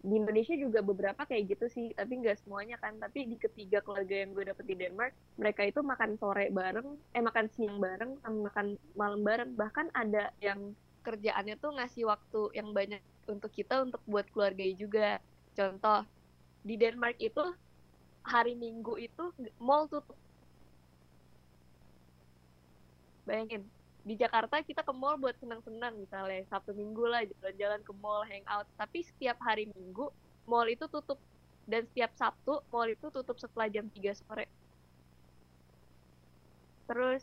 di 0.00 0.16
Indonesia 0.16 0.56
juga 0.56 0.80
beberapa 0.80 1.28
kayak 1.28 1.56
gitu 1.56 1.66
sih 1.68 1.86
tapi 1.92 2.24
nggak 2.24 2.40
semuanya 2.40 2.80
kan. 2.80 2.96
Tapi 2.96 3.28
di 3.28 3.36
ketiga 3.36 3.84
keluarga 3.84 4.24
yang 4.24 4.32
gue 4.32 4.44
dapet 4.48 4.64
di 4.64 4.74
Denmark 4.80 5.12
mereka 5.36 5.62
itu 5.68 5.80
makan 5.84 6.16
sore 6.16 6.48
bareng 6.48 6.88
eh 7.12 7.22
makan 7.22 7.46
siang 7.52 7.76
bareng 7.76 8.16
sama 8.24 8.48
makan 8.48 8.66
malam 8.96 9.20
bareng. 9.20 9.50
Bahkan 9.56 9.92
ada 9.92 10.32
yang 10.40 10.72
kerjaannya 11.04 11.56
tuh 11.60 11.76
ngasih 11.76 12.08
waktu 12.08 12.40
yang 12.56 12.72
banyak 12.72 13.02
untuk 13.28 13.52
kita 13.52 13.84
untuk 13.84 14.00
buat 14.08 14.24
keluarga 14.32 14.64
juga. 14.72 15.20
Contoh 15.52 16.08
di 16.64 16.80
Denmark 16.80 17.20
itu 17.20 17.44
hari 18.24 18.56
Minggu 18.56 18.96
itu 18.96 19.24
mall 19.60 19.84
tutup. 19.88 20.16
Bayangin 23.28 23.68
di 24.00 24.14
Jakarta 24.16 24.64
kita 24.64 24.80
ke 24.80 24.92
mall 24.96 25.20
buat 25.20 25.36
senang-senang 25.36 26.00
misalnya 26.00 26.40
Sabtu 26.48 26.72
Minggu 26.72 27.04
lah 27.04 27.20
jalan-jalan 27.26 27.80
ke 27.84 27.92
mall 28.00 28.24
hangout. 28.24 28.66
Tapi 28.80 29.04
setiap 29.04 29.36
hari 29.44 29.68
Minggu 29.76 30.08
mall 30.48 30.68
itu 30.68 30.88
tutup. 30.88 31.20
Dan 31.68 31.84
setiap 31.92 32.10
Sabtu 32.16 32.64
mall 32.72 32.88
itu 32.88 33.06
tutup 33.12 33.36
setelah 33.36 33.68
jam 33.68 33.86
3 33.92 34.16
sore. 34.16 34.46
Terus 36.88 37.22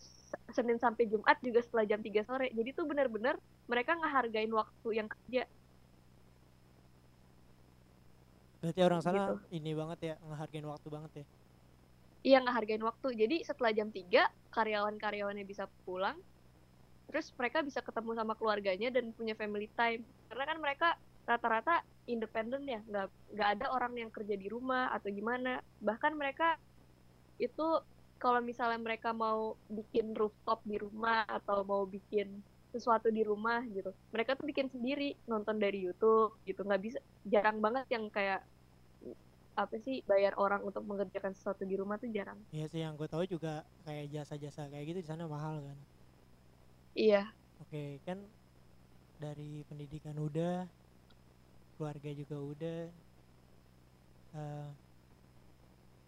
Senin 0.53 0.79
sampai 0.79 1.09
Jumat 1.11 1.35
juga 1.43 1.59
setelah 1.65 1.83
jam 1.83 1.99
3 1.99 2.23
sore. 2.23 2.47
Jadi 2.53 2.69
tuh 2.71 2.85
bener-bener 2.87 3.35
mereka 3.67 3.97
ngehargain 3.97 4.51
waktu 4.53 4.89
yang 4.93 5.09
kerja. 5.09 5.43
Berarti 8.61 8.81
orang 8.81 9.01
sana 9.01 9.17
Gitu. 9.17 9.35
ini 9.53 9.71
banget 9.73 9.99
ya 10.01 10.15
ngehargain 10.23 10.67
waktu 10.69 10.87
banget 10.87 11.11
ya? 11.21 11.25
Iya 12.23 12.37
ngehargain 12.45 12.83
waktu. 12.85 13.07
Jadi 13.17 13.35
setelah 13.43 13.71
jam 13.73 13.89
3 13.89 14.29
karyawan-karyawannya 14.53 15.45
bisa 15.45 15.65
pulang 15.83 16.17
terus 17.07 17.31
mereka 17.39 17.63
bisa 17.63 17.79
ketemu 17.79 18.11
sama 18.19 18.35
keluarganya 18.35 18.91
dan 18.91 19.15
punya 19.15 19.33
family 19.33 19.71
time. 19.73 20.03
Karena 20.27 20.43
kan 20.43 20.57
mereka 20.59 20.89
rata-rata 21.27 21.83
independen 22.07 22.63
ya 22.63 22.79
nggak 22.87 23.07
nggak 23.35 23.49
ada 23.59 23.65
orang 23.75 23.93
yang 23.99 24.11
kerja 24.11 24.35
di 24.35 24.47
rumah 24.51 24.91
atau 24.91 25.07
gimana. 25.11 25.63
Bahkan 25.79 26.13
mereka 26.15 26.59
itu 27.39 27.83
kalau 28.17 28.41
misalnya 28.41 28.81
mereka 28.81 29.13
mau 29.13 29.55
bikin 29.69 30.11
rooftop 30.17 30.59
di 30.65 30.81
rumah 30.81 31.23
atau 31.29 31.61
mau 31.63 31.85
bikin 31.85 32.41
sesuatu 32.67 33.07
di 33.07 33.23
rumah 33.23 33.63
gitu 33.71 33.95
mereka 34.11 34.35
tuh 34.35 34.43
bikin 34.43 34.67
sendiri 34.67 35.15
nonton 35.25 35.57
dari 35.57 35.87
YouTube 35.87 36.35
gitu. 36.43 36.61
Nggak 36.67 36.81
bisa 36.83 36.99
jarang 37.23 37.63
banget 37.63 37.87
yang 37.93 38.09
kayak 38.11 38.43
apa 39.57 39.73
sih 39.81 40.05
bayar 40.05 40.37
orang 40.37 40.61
untuk 40.61 40.85
mengerjakan 40.85 41.33
sesuatu 41.33 41.65
di 41.65 41.73
rumah 41.73 41.97
tuh 41.97 42.13
jarang. 42.13 42.37
Iya 42.53 42.69
sih 42.69 42.81
yang 42.85 42.93
gue 42.93 43.09
tahu 43.09 43.25
juga 43.25 43.65
kayak 43.89 44.13
jasa-jasa 44.13 44.69
kayak 44.69 44.85
gitu 44.93 44.99
di 45.01 45.09
sana 45.09 45.25
mahal 45.25 45.63
kan 45.63 45.77
iya 46.97 47.37
Oke, 47.61 48.01
kan 48.05 48.19
dari 49.23 49.61
pendidikan 49.69 50.17
udah, 50.17 50.69
keluarga 51.75 52.09
juga 52.19 52.37
udah. 52.51 52.79
eh, 54.33 54.77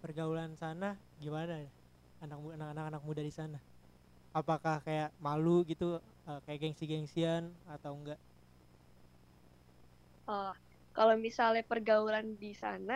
pergaulan 0.01 0.51
sana 0.62 0.86
gimana? 1.24 1.53
Anak 2.24 2.38
anak-anak 2.55 3.01
muda 3.08 3.22
di 3.24 3.34
sana. 3.39 3.58
Apakah 4.39 4.75
kayak 4.88 5.10
malu 5.25 5.51
gitu, 5.72 5.86
eh, 6.29 6.39
kayak 6.46 6.60
gengsi-gengsian 6.63 7.43
atau 7.75 7.91
enggak? 8.00 8.19
Eh, 10.29 10.51
kalau 10.96 11.15
misalnya 11.25 11.62
pergaulan 11.72 12.25
di 12.43 12.48
sana 12.63 12.93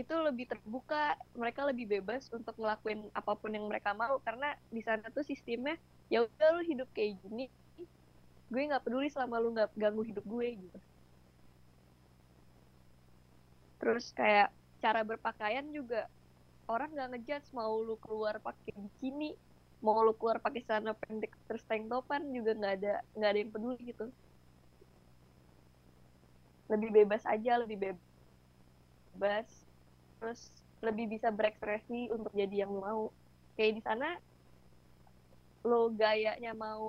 itu 0.00 0.14
lebih 0.26 0.46
terbuka, 0.50 0.96
mereka 1.40 1.62
lebih 1.70 1.86
bebas 1.94 2.22
untuk 2.36 2.54
ngelakuin 2.60 3.00
apa 3.18 3.32
pun 3.40 3.50
yang 3.56 3.66
mereka 3.70 3.90
mau 4.02 4.16
karena 4.26 4.46
di 4.76 4.80
sana 4.88 5.06
tuh 5.16 5.24
sistemnya 5.30 5.74
ya 6.12 6.24
udah 6.24 6.48
lu 6.58 6.62
hidup 6.64 6.88
kayak 6.92 7.16
gini, 7.24 7.48
gue 8.52 8.62
nggak 8.68 8.84
peduli 8.84 9.08
selama 9.08 9.40
lu 9.40 9.52
nggak 9.56 9.72
ganggu 9.74 10.02
hidup 10.04 10.24
gue 10.24 10.46
gitu. 10.60 10.78
Terus 13.80 14.12
kayak 14.16 14.48
cara 14.80 15.00
berpakaian 15.04 15.64
juga 15.72 16.08
orang 16.68 16.92
nggak 16.92 17.08
ngejudge 17.16 17.48
mau 17.52 17.76
lu 17.80 17.96
keluar 18.00 18.40
pakai 18.40 18.72
bikini, 18.76 19.36
mau 19.84 20.00
lu 20.00 20.16
keluar 20.16 20.40
pakai 20.40 20.64
celana 20.64 20.96
pendek 20.96 21.32
terus 21.48 21.64
tank 21.68 21.88
topan 21.88 22.24
juga 22.32 22.56
nggak 22.56 22.74
ada 22.80 22.94
nggak 23.16 23.30
ada 23.30 23.38
yang 23.40 23.52
peduli 23.52 23.80
gitu. 23.92 24.06
Lebih 26.72 26.90
bebas 27.04 27.22
aja 27.28 27.60
lebih 27.60 27.92
bebas. 29.16 29.48
Terus 30.20 30.40
lebih 30.80 31.16
bisa 31.16 31.28
berekspresi 31.32 32.08
untuk 32.12 32.32
jadi 32.32 32.64
yang 32.64 32.72
mau. 32.72 33.12
Kayak 33.56 33.72
di 33.78 33.82
sana 33.84 34.08
lo 35.68 35.76
gayanya 36.00 36.50
mau 36.62 36.86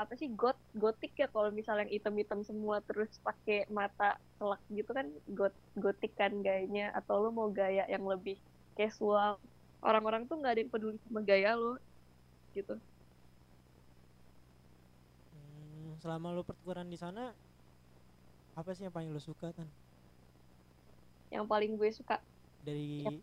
apa 0.00 0.12
sih 0.20 0.28
got 0.40 0.56
gotik 0.82 1.10
ya 1.20 1.26
kalau 1.34 1.48
misalnya 1.58 1.82
yang 1.84 1.94
item-item 1.98 2.40
semua 2.50 2.76
terus 2.88 3.10
pakai 3.26 3.56
mata 3.78 4.04
telak 4.38 4.60
gitu 4.78 4.90
kan 4.98 5.06
got 5.38 5.52
gotik 5.82 6.12
kan 6.20 6.32
gayanya 6.46 6.82
atau 6.98 7.14
lo 7.22 7.28
mau 7.38 7.48
gaya 7.58 7.82
yang 7.94 8.04
lebih 8.12 8.34
casual 8.78 9.30
orang-orang 9.86 10.22
tuh 10.28 10.34
nggak 10.38 10.52
ada 10.52 10.60
yang 10.62 10.72
peduli 10.74 10.96
sama 11.06 11.20
gaya 11.30 11.48
lo 11.62 11.66
gitu 12.56 12.72
Hmm, 15.32 15.98
selama 16.02 16.26
lo 16.34 16.42
pertukaran 16.48 16.88
di 16.92 16.98
sana, 17.04 17.20
apa 18.60 18.70
sih 18.76 18.84
yang 18.86 18.94
paling 18.96 19.10
lo 19.14 19.20
suka 19.28 19.48
kan? 19.58 19.68
yang 21.34 21.46
paling 21.50 21.70
gue 21.78 21.90
suka 21.98 22.14
Dari 22.60 22.84
Yap. 23.04 23.14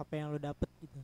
apa 0.00 0.12
yang 0.18 0.28
lo 0.32 0.38
dapet 0.42 0.70
gitu? 0.82 0.98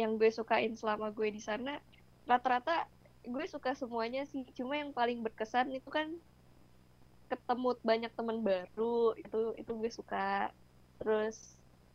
Yang 0.00 0.16
gue 0.16 0.32
sukain 0.32 0.72
selama 0.80 1.12
gue 1.12 1.28
di 1.28 1.42
sana 1.44 1.76
rata-rata 2.24 2.88
gue 3.26 3.44
suka 3.44 3.76
semuanya 3.76 4.24
sih. 4.24 4.48
Cuma 4.56 4.80
yang 4.80 4.96
paling 4.96 5.20
berkesan 5.20 5.68
itu 5.76 5.88
kan 5.92 6.08
ketemu 7.30 7.78
banyak 7.84 8.12
teman 8.16 8.40
baru 8.42 9.12
itu 9.20 9.40
itu 9.60 9.72
gue 9.76 9.90
suka. 9.92 10.48
Terus 10.96 11.36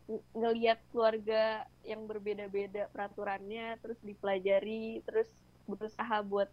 ng- 0.06 0.22
ngelihat 0.38 0.78
keluarga 0.94 1.66
yang 1.82 2.06
berbeda-beda 2.06 2.86
peraturannya 2.94 3.74
terus 3.82 3.98
dipelajari 4.06 5.02
terus 5.02 5.26
berusaha 5.66 6.22
buat 6.22 6.46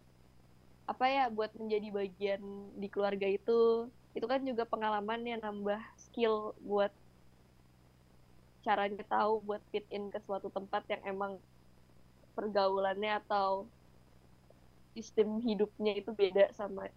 apa 0.84 1.06
ya 1.08 1.24
buat 1.32 1.54
menjadi 1.56 1.88
bagian 1.94 2.42
di 2.76 2.88
keluarga 2.90 3.30
itu. 3.30 3.88
Itu 4.14 4.26
kan 4.26 4.42
juga 4.42 4.66
pengalaman 4.66 5.22
yang 5.26 5.40
nambah 5.42 5.80
skill 5.98 6.54
buat 6.62 6.90
caranya 8.66 9.04
tahu 9.06 9.32
buat 9.46 9.62
fit 9.70 9.86
in 9.96 10.10
ke 10.12 10.18
suatu 10.26 10.48
tempat 10.50 10.82
yang 10.92 11.02
emang 11.12 11.32
pergaulannya 12.36 13.12
atau 13.22 13.68
sistem 14.94 15.28
hidupnya 15.42 15.92
itu 16.00 16.10
beda 16.14 16.50
sama 16.54 16.88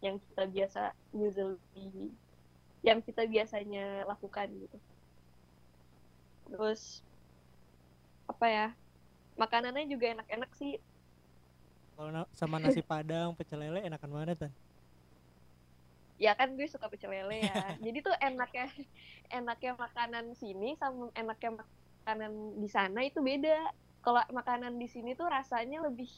yang 0.00 0.16
kita 0.22 0.44
biasa 0.54 0.82
usually 1.12 2.14
yang 2.80 2.98
kita 3.04 3.22
biasanya 3.28 4.08
lakukan 4.08 4.48
gitu 4.62 4.78
terus 6.48 7.04
apa 8.30 8.46
ya 8.48 8.66
makanannya 9.36 9.84
juga 9.92 10.06
enak-enak 10.14 10.50
sih 10.56 10.72
Kalau 11.96 12.24
sama 12.32 12.56
nasi 12.56 12.80
padang, 12.80 13.36
pecel 13.36 13.60
lele 13.60 13.84
enakan 13.84 14.10
mana 14.10 14.32
tan? 14.32 14.52
Ya 16.20 16.36
kan 16.36 16.52
gue 16.52 16.68
suka 16.68 16.86
pecel 16.86 17.08
lele 17.10 17.40
ya 17.42 17.54
jadi 17.80 17.98
tuh 18.00 18.14
enaknya 18.14 18.68
enaknya 19.40 19.72
makanan 19.74 20.36
sini 20.36 20.76
sama 20.76 21.08
enaknya 21.14 21.64
makanan 22.04 22.32
di 22.54 22.68
sana 22.68 23.00
itu 23.00 23.18
beda 23.20 23.72
kalau 24.00 24.20
makanan 24.30 24.76
di 24.76 24.84
sini 24.84 25.12
tuh 25.12 25.26
rasanya 25.26 25.80
lebih 25.80 26.08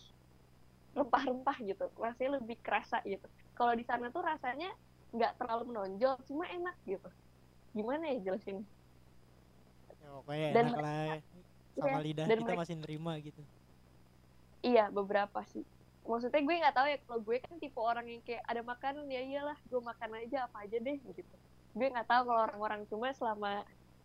rempah-rempah 0.92 1.56
gitu 1.62 1.86
rasanya 1.96 2.36
lebih 2.36 2.58
kerasa 2.58 2.98
gitu 3.04 3.24
kalau 3.54 3.72
di 3.72 3.82
sana 3.82 4.10
tuh 4.10 4.20
rasanya 4.20 4.74
nggak 5.10 5.38
terlalu 5.38 5.70
menonjol 5.70 6.18
cuma 6.24 6.44
enak 6.46 6.74
gitu 6.84 7.08
gimana 7.72 8.10
ya 8.10 8.18
jelasin 8.22 8.66
Ya, 9.94 10.10
pokoknya 10.12 10.48
Dan 10.50 10.64
enak 10.66 10.74
mereka- 10.74 10.82
lah. 10.82 11.06
ya. 11.06 11.18
Sama 11.72 11.86
iya, 11.88 11.98
lidah 12.02 12.26
kita 12.26 12.34
mereka- 12.42 12.58
masih 12.58 12.76
nerima 12.76 13.12
gitu. 13.22 13.42
iya 14.60 14.84
beberapa 14.88 15.40
sih 15.46 15.62
maksudnya 16.02 16.42
gue 16.42 16.54
nggak 16.62 16.74
tahu 16.74 16.86
ya 16.90 16.98
kalau 17.06 17.20
gue 17.22 17.36
kan 17.38 17.54
tipe 17.62 17.78
orang 17.78 18.06
yang 18.10 18.22
kayak 18.26 18.42
ada 18.50 18.60
makanan 18.66 19.06
ya 19.06 19.22
iyalah 19.22 19.58
gue 19.70 19.80
makan 19.80 20.10
aja 20.18 20.50
apa 20.50 20.66
aja 20.66 20.76
deh 20.82 20.98
gitu. 20.98 21.22
Gue 21.72 21.86
nggak 21.88 22.08
tahu 22.10 22.22
kalau 22.28 22.40
orang-orang 22.50 22.80
cuma 22.90 23.14
selama 23.14 23.62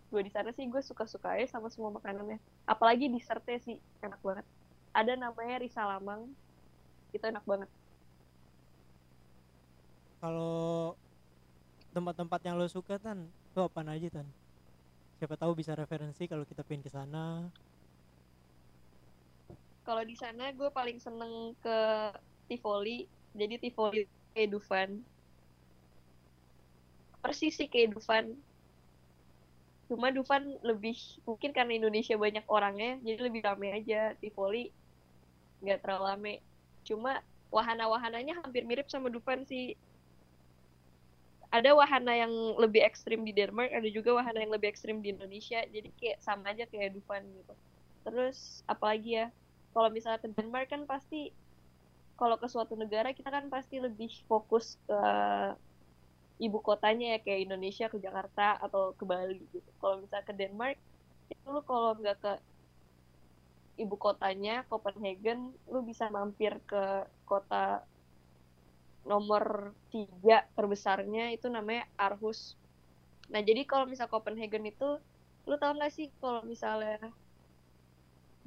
gue 0.08 0.22
di 0.24 0.32
sana 0.32 0.54
sih 0.56 0.70
gue 0.70 0.82
suka-suka 0.86 1.36
aja 1.36 1.58
sama 1.58 1.74
semua 1.74 1.89
makanannya. 1.92 2.38
Apalagi 2.70 3.10
dessertnya 3.10 3.60
sih 3.66 3.77
enak 4.06 4.22
banget. 4.22 4.46
Ada 4.94 5.18
namanya 5.18 5.58
risalamang 5.62 6.30
itu 7.12 7.25
enak 7.25 7.44
banget. 7.44 7.70
Kalau 10.18 10.98
tempat-tempat 11.94 12.39
yang 12.46 12.58
lo 12.58 12.66
suka 12.70 12.98
tan, 12.98 13.30
lo 13.54 13.70
apa 13.70 13.82
aja 13.86 14.10
tan? 14.22 14.27
Siapa 15.18 15.34
tahu 15.34 15.58
bisa 15.58 15.74
referensi 15.74 16.30
kalau 16.30 16.46
kita 16.46 16.62
pengen 16.62 16.86
ke 16.86 16.92
sana. 16.94 17.50
Kalau 19.87 20.03
di 20.03 20.19
sana 20.19 20.51
gue 20.51 20.67
paling 20.67 21.00
seneng 21.00 21.55
ke 21.63 21.77
Tivoli 22.51 23.07
jadi 23.31 23.55
Tivoli 23.55 24.03
kayak 24.35 24.50
Dufan. 24.51 25.00
Persis 27.23 27.55
sih 27.55 27.71
kayak 27.71 27.95
Dufan. 27.95 28.35
Cuma 29.87 30.11
Dufan 30.11 30.43
lebih 30.65 31.00
mungkin 31.23 31.55
karena 31.55 31.79
Indonesia 31.79 32.19
banyak 32.19 32.43
orangnya 32.51 33.00
jadi 33.00 33.19
lebih 33.31 33.41
rame 33.45 33.71
aja. 33.71 34.17
Tivoli 34.19 34.73
nggak 35.63 35.79
terlalu 35.85 36.03
rame. 36.11 36.33
Cuma 36.83 37.23
wahana-wahananya 37.53 38.43
hampir 38.43 38.67
mirip 38.67 38.89
sama 38.89 39.07
Dufan 39.07 39.45
sih. 39.47 39.77
Ada 41.47 41.71
wahana 41.71 42.11
yang 42.11 42.33
lebih 42.59 42.83
ekstrim 42.83 43.23
di 43.23 43.31
Denmark 43.31 43.71
ada 43.71 43.87
juga 43.87 44.19
wahana 44.19 44.43
yang 44.43 44.51
lebih 44.51 44.67
ekstrim 44.67 45.00
di 45.00 45.15
Indonesia. 45.15 45.63
Jadi 45.63 45.95
kayak 45.95 46.19
sama 46.19 46.51
aja 46.51 46.67
kayak 46.67 46.97
Dufan 46.97 47.23
gitu. 47.23 47.53
Terus 48.03 48.65
apalagi 48.67 49.23
ya 49.23 49.31
kalau 49.77 49.94
misalnya 49.94 50.18
ke 50.18 50.33
Denmark 50.33 50.74
kan 50.74 50.90
pasti 50.90 51.29
kalau 52.18 52.42
ke 52.42 52.50
suatu 52.50 52.74
negara 52.74 53.13
kita 53.13 53.29
kan 53.29 53.46
pasti 53.46 53.77
lebih 53.77 54.09
fokus 54.25 54.74
ke 54.90 55.01
ibu 56.42 56.57
kotanya 56.66 57.13
ya 57.13 57.20
kayak 57.22 57.46
Indonesia 57.46 57.85
ke 57.85 58.01
Jakarta 58.01 58.57
atau 58.57 58.98
ke 58.98 59.05
Bali 59.05 59.37
gitu. 59.53 59.70
Kalau 59.77 60.01
misalnya 60.01 60.25
ke 60.25 60.33
Denmark 60.33 60.81
itu 61.29 61.46
lu 61.46 61.61
kalau 61.61 61.94
nggak 61.94 62.18
ke 62.18 62.33
ibu 63.77 63.94
kotanya 64.01 64.66
Copenhagen 64.66 65.53
lu 65.70 65.85
bisa 65.85 66.09
mampir 66.09 66.57
ke 66.66 67.05
kota 67.29 67.85
nomor 69.05 69.77
tiga 69.94 70.50
terbesarnya 70.57 71.37
itu 71.37 71.53
namanya 71.53 71.85
Aarhus. 72.01 72.57
Nah 73.29 73.46
jadi 73.46 73.61
kalau 73.70 73.85
misal 73.85 74.09
Copenhagen 74.09 74.66
itu 74.66 74.98
lu 75.46 75.55
tau 75.61 75.77
nggak 75.77 75.94
sih 75.94 76.09
kalau 76.18 76.42
misalnya 76.50 77.13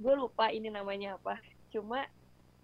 gue 0.02 0.14
lupa 0.22 0.44
ini 0.56 0.68
namanya 0.76 1.08
apa. 1.18 1.32
Cuma 1.72 1.96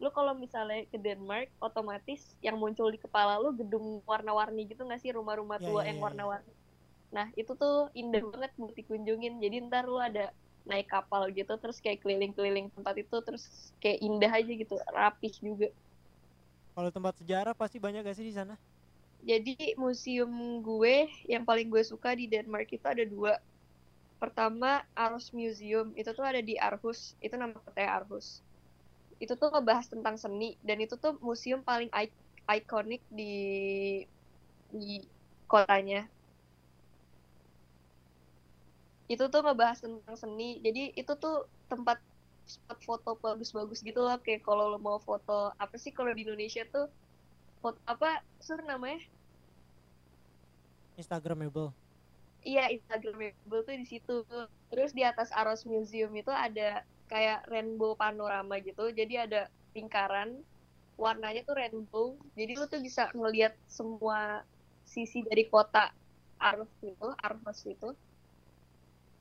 lu 0.03 0.09
kalau 0.16 0.33
misalnya 0.44 0.79
ke 0.92 0.99
Denmark 1.05 1.46
otomatis 1.66 2.20
yang 2.46 2.57
muncul 2.62 2.88
di 2.94 2.99
kepala 3.05 3.33
lu 3.42 3.49
gedung 3.61 3.87
warna-warni 4.11 4.61
gitu 4.70 4.81
nggak 4.87 5.01
sih? 5.03 5.11
Rumah-rumah 5.18 5.59
Ya, 5.59 5.66
tua 5.66 5.81
ya, 5.81 5.88
yang 5.88 5.99
ya, 5.99 6.07
warna-warni. 6.07 6.53
Nah 7.16 7.27
itu 7.40 7.53
tuh 7.62 7.72
indah 8.01 8.22
banget 8.33 8.53
buat 8.61 8.75
dikunjungin. 8.81 9.35
Jadi 9.44 9.57
ntar 9.68 9.85
lu 9.92 9.99
ada 10.09 10.20
naik 10.70 10.87
kapal 10.94 11.22
gitu 11.38 11.53
terus 11.62 11.79
kayak 11.85 11.99
keliling-keliling 12.03 12.66
tempat 12.77 12.94
itu 13.03 13.16
terus 13.27 13.44
kayak 13.83 13.99
indah 14.07 14.31
aja 14.38 14.53
gitu 14.62 14.75
rapih 14.99 15.35
juga. 15.46 15.66
Kalau 16.75 16.90
tempat 16.96 17.14
sejarah 17.20 17.55
pasti 17.61 17.79
banyak 17.85 18.07
gak 18.07 18.16
sih 18.18 18.27
di 18.31 18.35
sana? 18.38 18.55
jadi 19.31 19.51
museum 19.83 20.31
gue 20.66 20.94
yang 21.33 21.42
paling 21.49 21.66
gue 21.72 21.83
suka 21.92 22.09
di 22.20 22.25
Denmark 22.33 22.68
itu 22.77 22.87
ada 22.87 23.05
dua 23.14 23.33
pertama 24.22 24.66
Aarhus 25.00 25.26
Museum 25.38 25.87
itu 26.00 26.11
tuh 26.18 26.24
ada 26.31 26.40
di 26.48 26.55
Aarhus 26.64 27.00
itu 27.24 27.35
nama 27.40 27.55
kotanya 27.64 27.90
Aarhus. 27.96 28.26
Itu 29.22 29.35
tuh 29.40 29.48
ngebahas 29.52 29.87
tentang 29.94 30.16
seni 30.24 30.46
dan 30.68 30.79
itu 30.85 30.94
tuh 31.05 31.12
museum 31.29 31.61
paling 31.70 31.90
ik- 32.02 32.18
ikonik 32.59 33.02
di 33.18 33.22
di 34.79 34.96
kotanya. 35.50 36.00
Itu 39.12 39.24
tuh 39.33 39.40
ngebahas 39.44 39.79
tentang 39.85 40.16
seni 40.22 40.44
jadi 40.66 40.81
itu 41.00 41.12
tuh 41.22 41.35
tempat 41.70 41.98
spot 42.55 42.79
foto 42.88 43.09
bagus-bagus 43.24 43.79
gitu 43.88 43.98
loh 44.07 44.14
kayak 44.24 44.40
kalau 44.46 44.64
lo 44.72 44.76
mau 44.87 44.98
foto 45.09 45.33
apa 45.62 45.74
sih 45.83 45.90
kalau 45.96 46.11
di 46.16 46.22
Indonesia 46.26 46.62
tuh 46.74 46.85
foto 47.62 47.79
apa 47.92 48.07
sur 48.46 48.61
namanya? 48.70 48.98
Instagramable. 50.96 51.74
Iya, 52.46 52.70
Instagramable 52.70 53.61
tuh 53.66 53.74
di 53.74 53.87
situ. 53.90 54.22
Terus 54.70 54.94
di 54.94 55.02
atas 55.02 55.35
Aros 55.35 55.66
Museum 55.66 56.14
itu 56.14 56.30
ada 56.30 56.87
kayak 57.11 57.42
rainbow 57.50 57.98
panorama 57.98 58.62
gitu. 58.62 58.94
Jadi 58.94 59.18
ada 59.18 59.50
lingkaran, 59.74 60.46
warnanya 60.94 61.42
tuh 61.42 61.59
rainbow. 61.59 62.14
Jadi 62.38 62.52
lu 62.54 62.70
tuh 62.70 62.78
bisa 62.78 63.11
ngelihat 63.18 63.59
semua 63.66 64.46
sisi 64.87 65.26
dari 65.26 65.50
kota 65.50 65.90
Aros 66.38 66.70
itu, 66.87 67.09
Aros 67.18 67.61
itu 67.66 67.90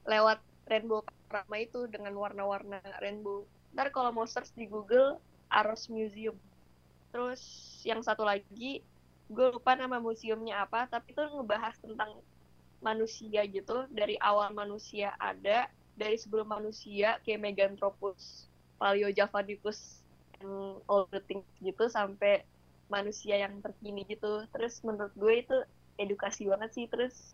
lewat 0.05 0.37
rainbow 0.69 1.01
panorama 1.01 1.55
itu 1.57 1.79
dengan 1.89 2.13
warna-warna 2.13 2.77
rainbow. 3.01 3.41
Ntar 3.73 3.89
kalau 3.89 4.13
mau 4.13 4.29
search 4.29 4.53
di 4.53 4.69
Google 4.69 5.17
Aros 5.49 5.89
Museum. 5.89 6.37
Terus 7.09 7.41
yang 7.81 8.05
satu 8.05 8.21
lagi 8.21 8.85
gue 9.25 9.47
lupa 9.49 9.73
nama 9.73 9.97
museumnya 9.97 10.61
apa, 10.61 10.85
tapi 10.85 11.17
itu 11.17 11.21
ngebahas 11.25 11.73
tentang 11.81 12.21
manusia 12.83 13.43
gitu 13.47 13.87
dari 13.91 14.19
awal 14.19 14.51
manusia 14.51 15.15
ada 15.19 15.71
dari 15.95 16.19
sebelum 16.19 16.51
manusia 16.51 17.17
kayak 17.23 17.41
Meganthropus, 17.41 18.51
Paleojavanicus, 18.77 20.03
and 20.43 20.83
all 20.91 21.07
the 21.09 21.23
things 21.23 21.47
gitu 21.63 21.87
sampai 21.87 22.43
manusia 22.91 23.39
yang 23.39 23.63
terkini 23.63 24.03
gitu. 24.05 24.43
Terus 24.51 24.83
menurut 24.83 25.15
gue 25.15 25.35
itu 25.41 25.57
edukasi 25.95 26.51
banget 26.51 26.69
sih. 26.75 26.85
Terus 26.91 27.33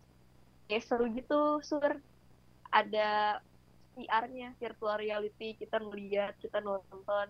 kayak 0.70 0.86
seru 0.86 1.10
gitu, 1.10 1.58
sur. 1.66 1.98
Ada 2.72 3.42
VR-nya, 3.92 4.56
virtual 4.56 4.96
reality, 4.96 5.52
kita 5.60 5.76
ngeliat, 5.76 6.32
kita 6.40 6.64
nonton. 6.64 7.28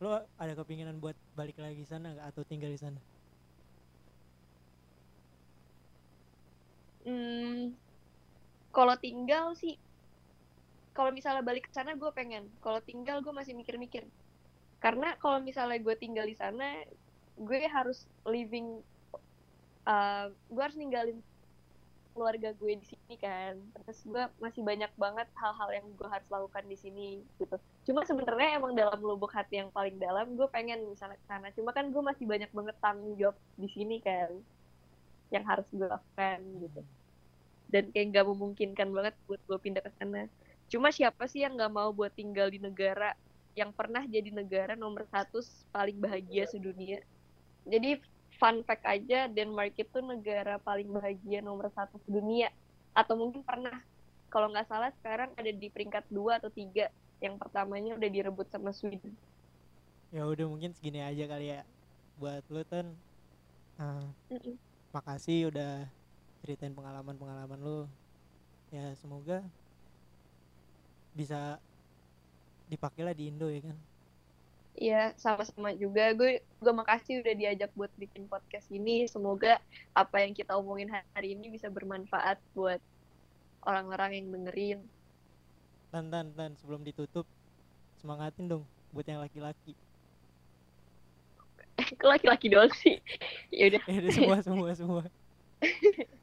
Lo 0.00 0.24
ada 0.38 0.52
kepinginan 0.56 1.02
buat 1.02 1.18
balik 1.36 1.60
lagi 1.60 1.84
sana 1.84 2.16
atau 2.24 2.40
tinggal 2.46 2.72
di 2.72 2.80
sana? 2.80 2.96
Hmm, 7.08 7.72
kalau 8.68 8.92
tinggal 9.00 9.56
sih, 9.56 9.80
kalau 10.92 11.08
misalnya 11.08 11.40
balik 11.40 11.64
ke 11.64 11.72
sana 11.72 11.96
gue 11.96 12.10
pengen. 12.12 12.52
Kalau 12.60 12.84
tinggal 12.84 13.24
gue 13.24 13.32
masih 13.32 13.56
mikir-mikir. 13.56 14.04
Karena 14.76 15.16
kalau 15.16 15.40
misalnya 15.40 15.80
gue 15.80 15.96
tinggal 15.96 16.28
di 16.28 16.36
sana, 16.36 16.84
gue 17.40 17.64
harus 17.64 18.04
living, 18.28 18.84
uh, 19.88 20.28
gue 20.52 20.62
harus 20.62 20.76
ninggalin 20.76 21.16
keluarga 22.18 22.50
gue 22.50 22.82
di 22.82 22.86
sini 22.90 23.14
kan 23.14 23.54
terus 23.78 24.02
gue 24.02 24.18
masih 24.42 24.66
banyak 24.66 24.90
banget 24.98 25.30
hal-hal 25.38 25.70
yang 25.70 25.86
gue 25.94 26.08
harus 26.10 26.26
lakukan 26.26 26.66
di 26.66 26.74
sini 26.74 27.08
gitu 27.38 27.54
cuma 27.86 28.02
sebenarnya 28.02 28.58
emang 28.58 28.74
dalam 28.74 28.98
lubuk 28.98 29.30
hati 29.30 29.62
yang 29.62 29.70
paling 29.70 29.94
dalam 30.02 30.34
gue 30.34 30.50
pengen 30.50 30.82
misalnya 30.90 31.14
ke 31.14 31.26
sana 31.30 31.54
cuma 31.54 31.70
kan 31.70 31.94
gue 31.94 32.02
masih 32.02 32.26
banyak 32.26 32.50
banget 32.50 32.74
tanggung 32.82 33.14
jawab 33.14 33.38
di 33.54 33.70
sini 33.70 34.02
kan 34.02 34.34
yang 35.30 35.46
harus 35.46 35.62
gue 35.70 35.86
lakukan 35.86 36.42
gitu 36.58 36.82
dan 37.68 37.92
kayak 37.92 38.16
nggak 38.16 38.26
memungkinkan 38.26 38.88
banget 38.90 39.14
buat 39.28 39.40
gue 39.44 39.58
pindah 39.60 39.84
ke 39.84 39.92
sana. 40.00 40.26
Cuma 40.68 40.92
siapa 40.92 41.24
sih 41.28 41.44
yang 41.44 41.56
nggak 41.56 41.72
mau 41.72 41.92
buat 41.92 42.12
tinggal 42.12 42.52
di 42.52 42.60
negara 42.60 43.16
yang 43.56 43.72
pernah 43.72 44.04
jadi 44.04 44.28
negara 44.32 44.76
nomor 44.76 45.08
satu 45.08 45.40
paling 45.72 45.96
bahagia 45.96 46.48
sedunia? 46.48 47.00
Jadi 47.68 48.00
fun 48.36 48.62
fact 48.64 48.84
aja 48.86 49.26
Denmark 49.28 49.74
itu 49.76 49.98
negara 50.00 50.56
paling 50.62 50.88
bahagia 50.88 51.40
nomor 51.44 51.68
satu 51.72 52.00
dunia 52.08 52.52
atau 52.96 53.16
mungkin 53.16 53.44
pernah. 53.44 53.80
Kalau 54.28 54.52
nggak 54.52 54.68
salah 54.68 54.92
sekarang 55.00 55.32
ada 55.40 55.48
di 55.48 55.68
peringkat 55.72 56.04
dua 56.12 56.36
atau 56.36 56.52
tiga. 56.52 56.92
Yang 57.18 57.34
pertamanya 57.42 57.98
udah 57.98 58.10
direbut 58.12 58.46
sama 58.46 58.70
Sweden. 58.70 59.10
Ya 60.14 60.22
udah 60.22 60.46
mungkin 60.46 60.70
segini 60.70 61.02
aja 61.02 61.26
kali 61.26 61.50
ya 61.50 61.66
buat 62.18 62.42
lu 62.50 62.62
kan 62.66 62.86
uh, 63.78 64.06
makasih 64.90 65.54
udah 65.54 65.86
ceritain 66.42 66.74
pengalaman-pengalaman 66.74 67.58
lu 67.58 67.80
ya 68.68 68.92
semoga 69.00 69.40
bisa 71.16 71.56
dipakai 72.68 73.02
lah 73.02 73.16
di 73.16 73.32
Indo 73.32 73.48
ya 73.48 73.64
kan 73.64 73.76
Iya, 74.78 75.10
sama-sama 75.18 75.74
juga. 75.74 76.14
Gue 76.14 76.38
gue 76.38 76.72
makasih 76.72 77.18
udah 77.18 77.34
diajak 77.34 77.66
buat 77.74 77.90
bikin 77.98 78.30
podcast 78.30 78.70
ini. 78.70 79.10
Semoga 79.10 79.58
apa 79.90 80.22
yang 80.22 80.30
kita 80.38 80.54
omongin 80.54 80.86
hari 81.18 81.34
ini 81.34 81.50
bisa 81.50 81.66
bermanfaat 81.66 82.38
buat 82.54 82.78
orang-orang 83.66 84.22
yang 84.22 84.26
dengerin. 84.30 84.78
Tan, 85.90 86.06
tan, 86.14 86.30
tan, 86.30 86.54
sebelum 86.62 86.86
ditutup, 86.86 87.26
semangatin 87.98 88.46
dong 88.46 88.62
buat 88.94 89.02
yang 89.02 89.18
laki-laki. 89.18 89.74
Laki-laki 91.98 92.46
doang 92.46 92.70
sih. 92.78 93.02
ya 93.58 93.74
udah. 93.74 93.82
Semua, 94.14 94.38
semua, 94.46 94.70
semua. 94.78 95.04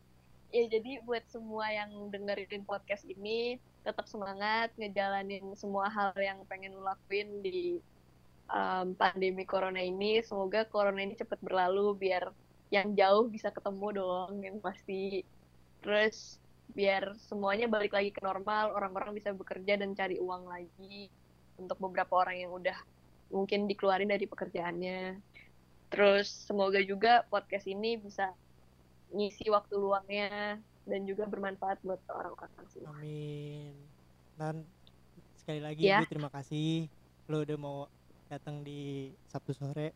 ya 0.53 0.65
jadi 0.69 1.01
buat 1.03 1.25
semua 1.29 1.69
yang 1.71 2.09
dengerin 2.09 2.63
podcast 2.65 3.05
ini 3.05 3.57
tetap 3.85 4.09
semangat 4.09 4.73
ngejalanin 4.81 5.53
semua 5.53 5.87
hal 5.93 6.11
yang 6.17 6.41
pengen 6.49 6.73
lo 6.73 6.81
lakuin 6.89 7.45
di 7.45 7.77
um, 8.49 8.93
pandemi 8.97 9.45
corona 9.45 9.81
ini. 9.81 10.21
Semoga 10.25 10.65
corona 10.65 11.01
ini 11.01 11.13
cepat 11.17 11.37
berlalu 11.41 11.93
biar 11.97 12.33
yang 12.73 12.97
jauh 12.97 13.29
bisa 13.29 13.53
ketemu 13.53 13.87
dong 14.01 14.41
yang 14.41 14.57
pasti. 14.61 15.21
Terus 15.85 16.41
biar 16.73 17.13
semuanya 17.29 17.69
balik 17.69 17.93
lagi 17.93 18.09
ke 18.09 18.25
normal 18.25 18.73
orang-orang 18.73 19.13
bisa 19.13 19.29
bekerja 19.31 19.77
dan 19.77 19.93
cari 19.93 20.17
uang 20.17 20.49
lagi 20.49 21.07
untuk 21.61 21.77
beberapa 21.77 22.25
orang 22.25 22.41
yang 22.41 22.51
udah 22.51 22.75
mungkin 23.29 23.69
dikeluarin 23.69 24.09
dari 24.09 24.25
pekerjaannya. 24.25 25.21
Terus 25.93 26.27
semoga 26.49 26.81
juga 26.81 27.23
podcast 27.29 27.69
ini 27.69 28.01
bisa 28.01 28.33
ngisi 29.15 29.47
waktu 29.47 29.73
luangnya 29.79 30.59
dan 30.85 31.01
juga 31.07 31.25
bermanfaat 31.25 31.81
buat 31.81 32.03
orang-orang 32.11 32.67
semua. 32.69 32.93
Amin. 32.99 33.73
Dan 34.35 34.67
sekali 35.39 35.63
lagi 35.63 35.87
ya. 35.87 36.03
terima 36.05 36.27
kasih 36.27 36.91
lo 37.31 37.41
udah 37.41 37.57
mau 37.57 37.77
datang 38.29 38.61
di 38.61 39.09
Sabtu 39.31 39.55
sore. 39.55 39.95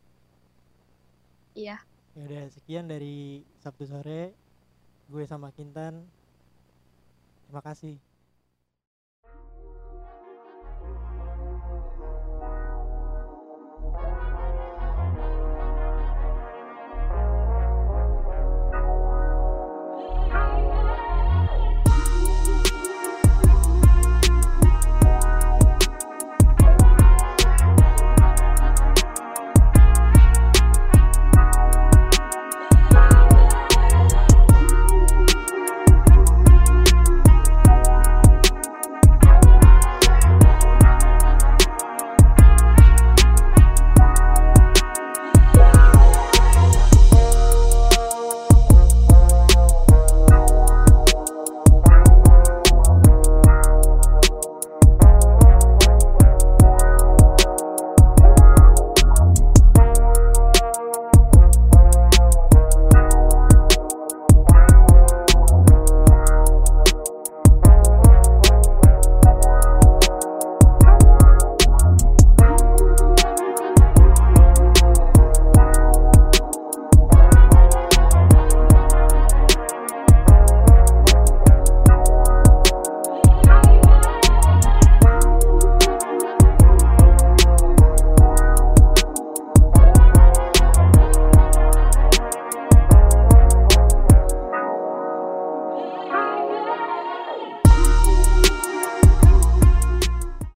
Iya. 1.54 1.78
Ya 2.16 2.20
udah 2.26 2.44
sekian 2.50 2.90
dari 2.90 3.46
Sabtu 3.62 3.86
sore. 3.86 4.34
Gue 5.10 5.26
sama 5.26 5.54
Kintan. 5.54 6.06
Terima 7.46 7.62
kasih. 7.62 7.98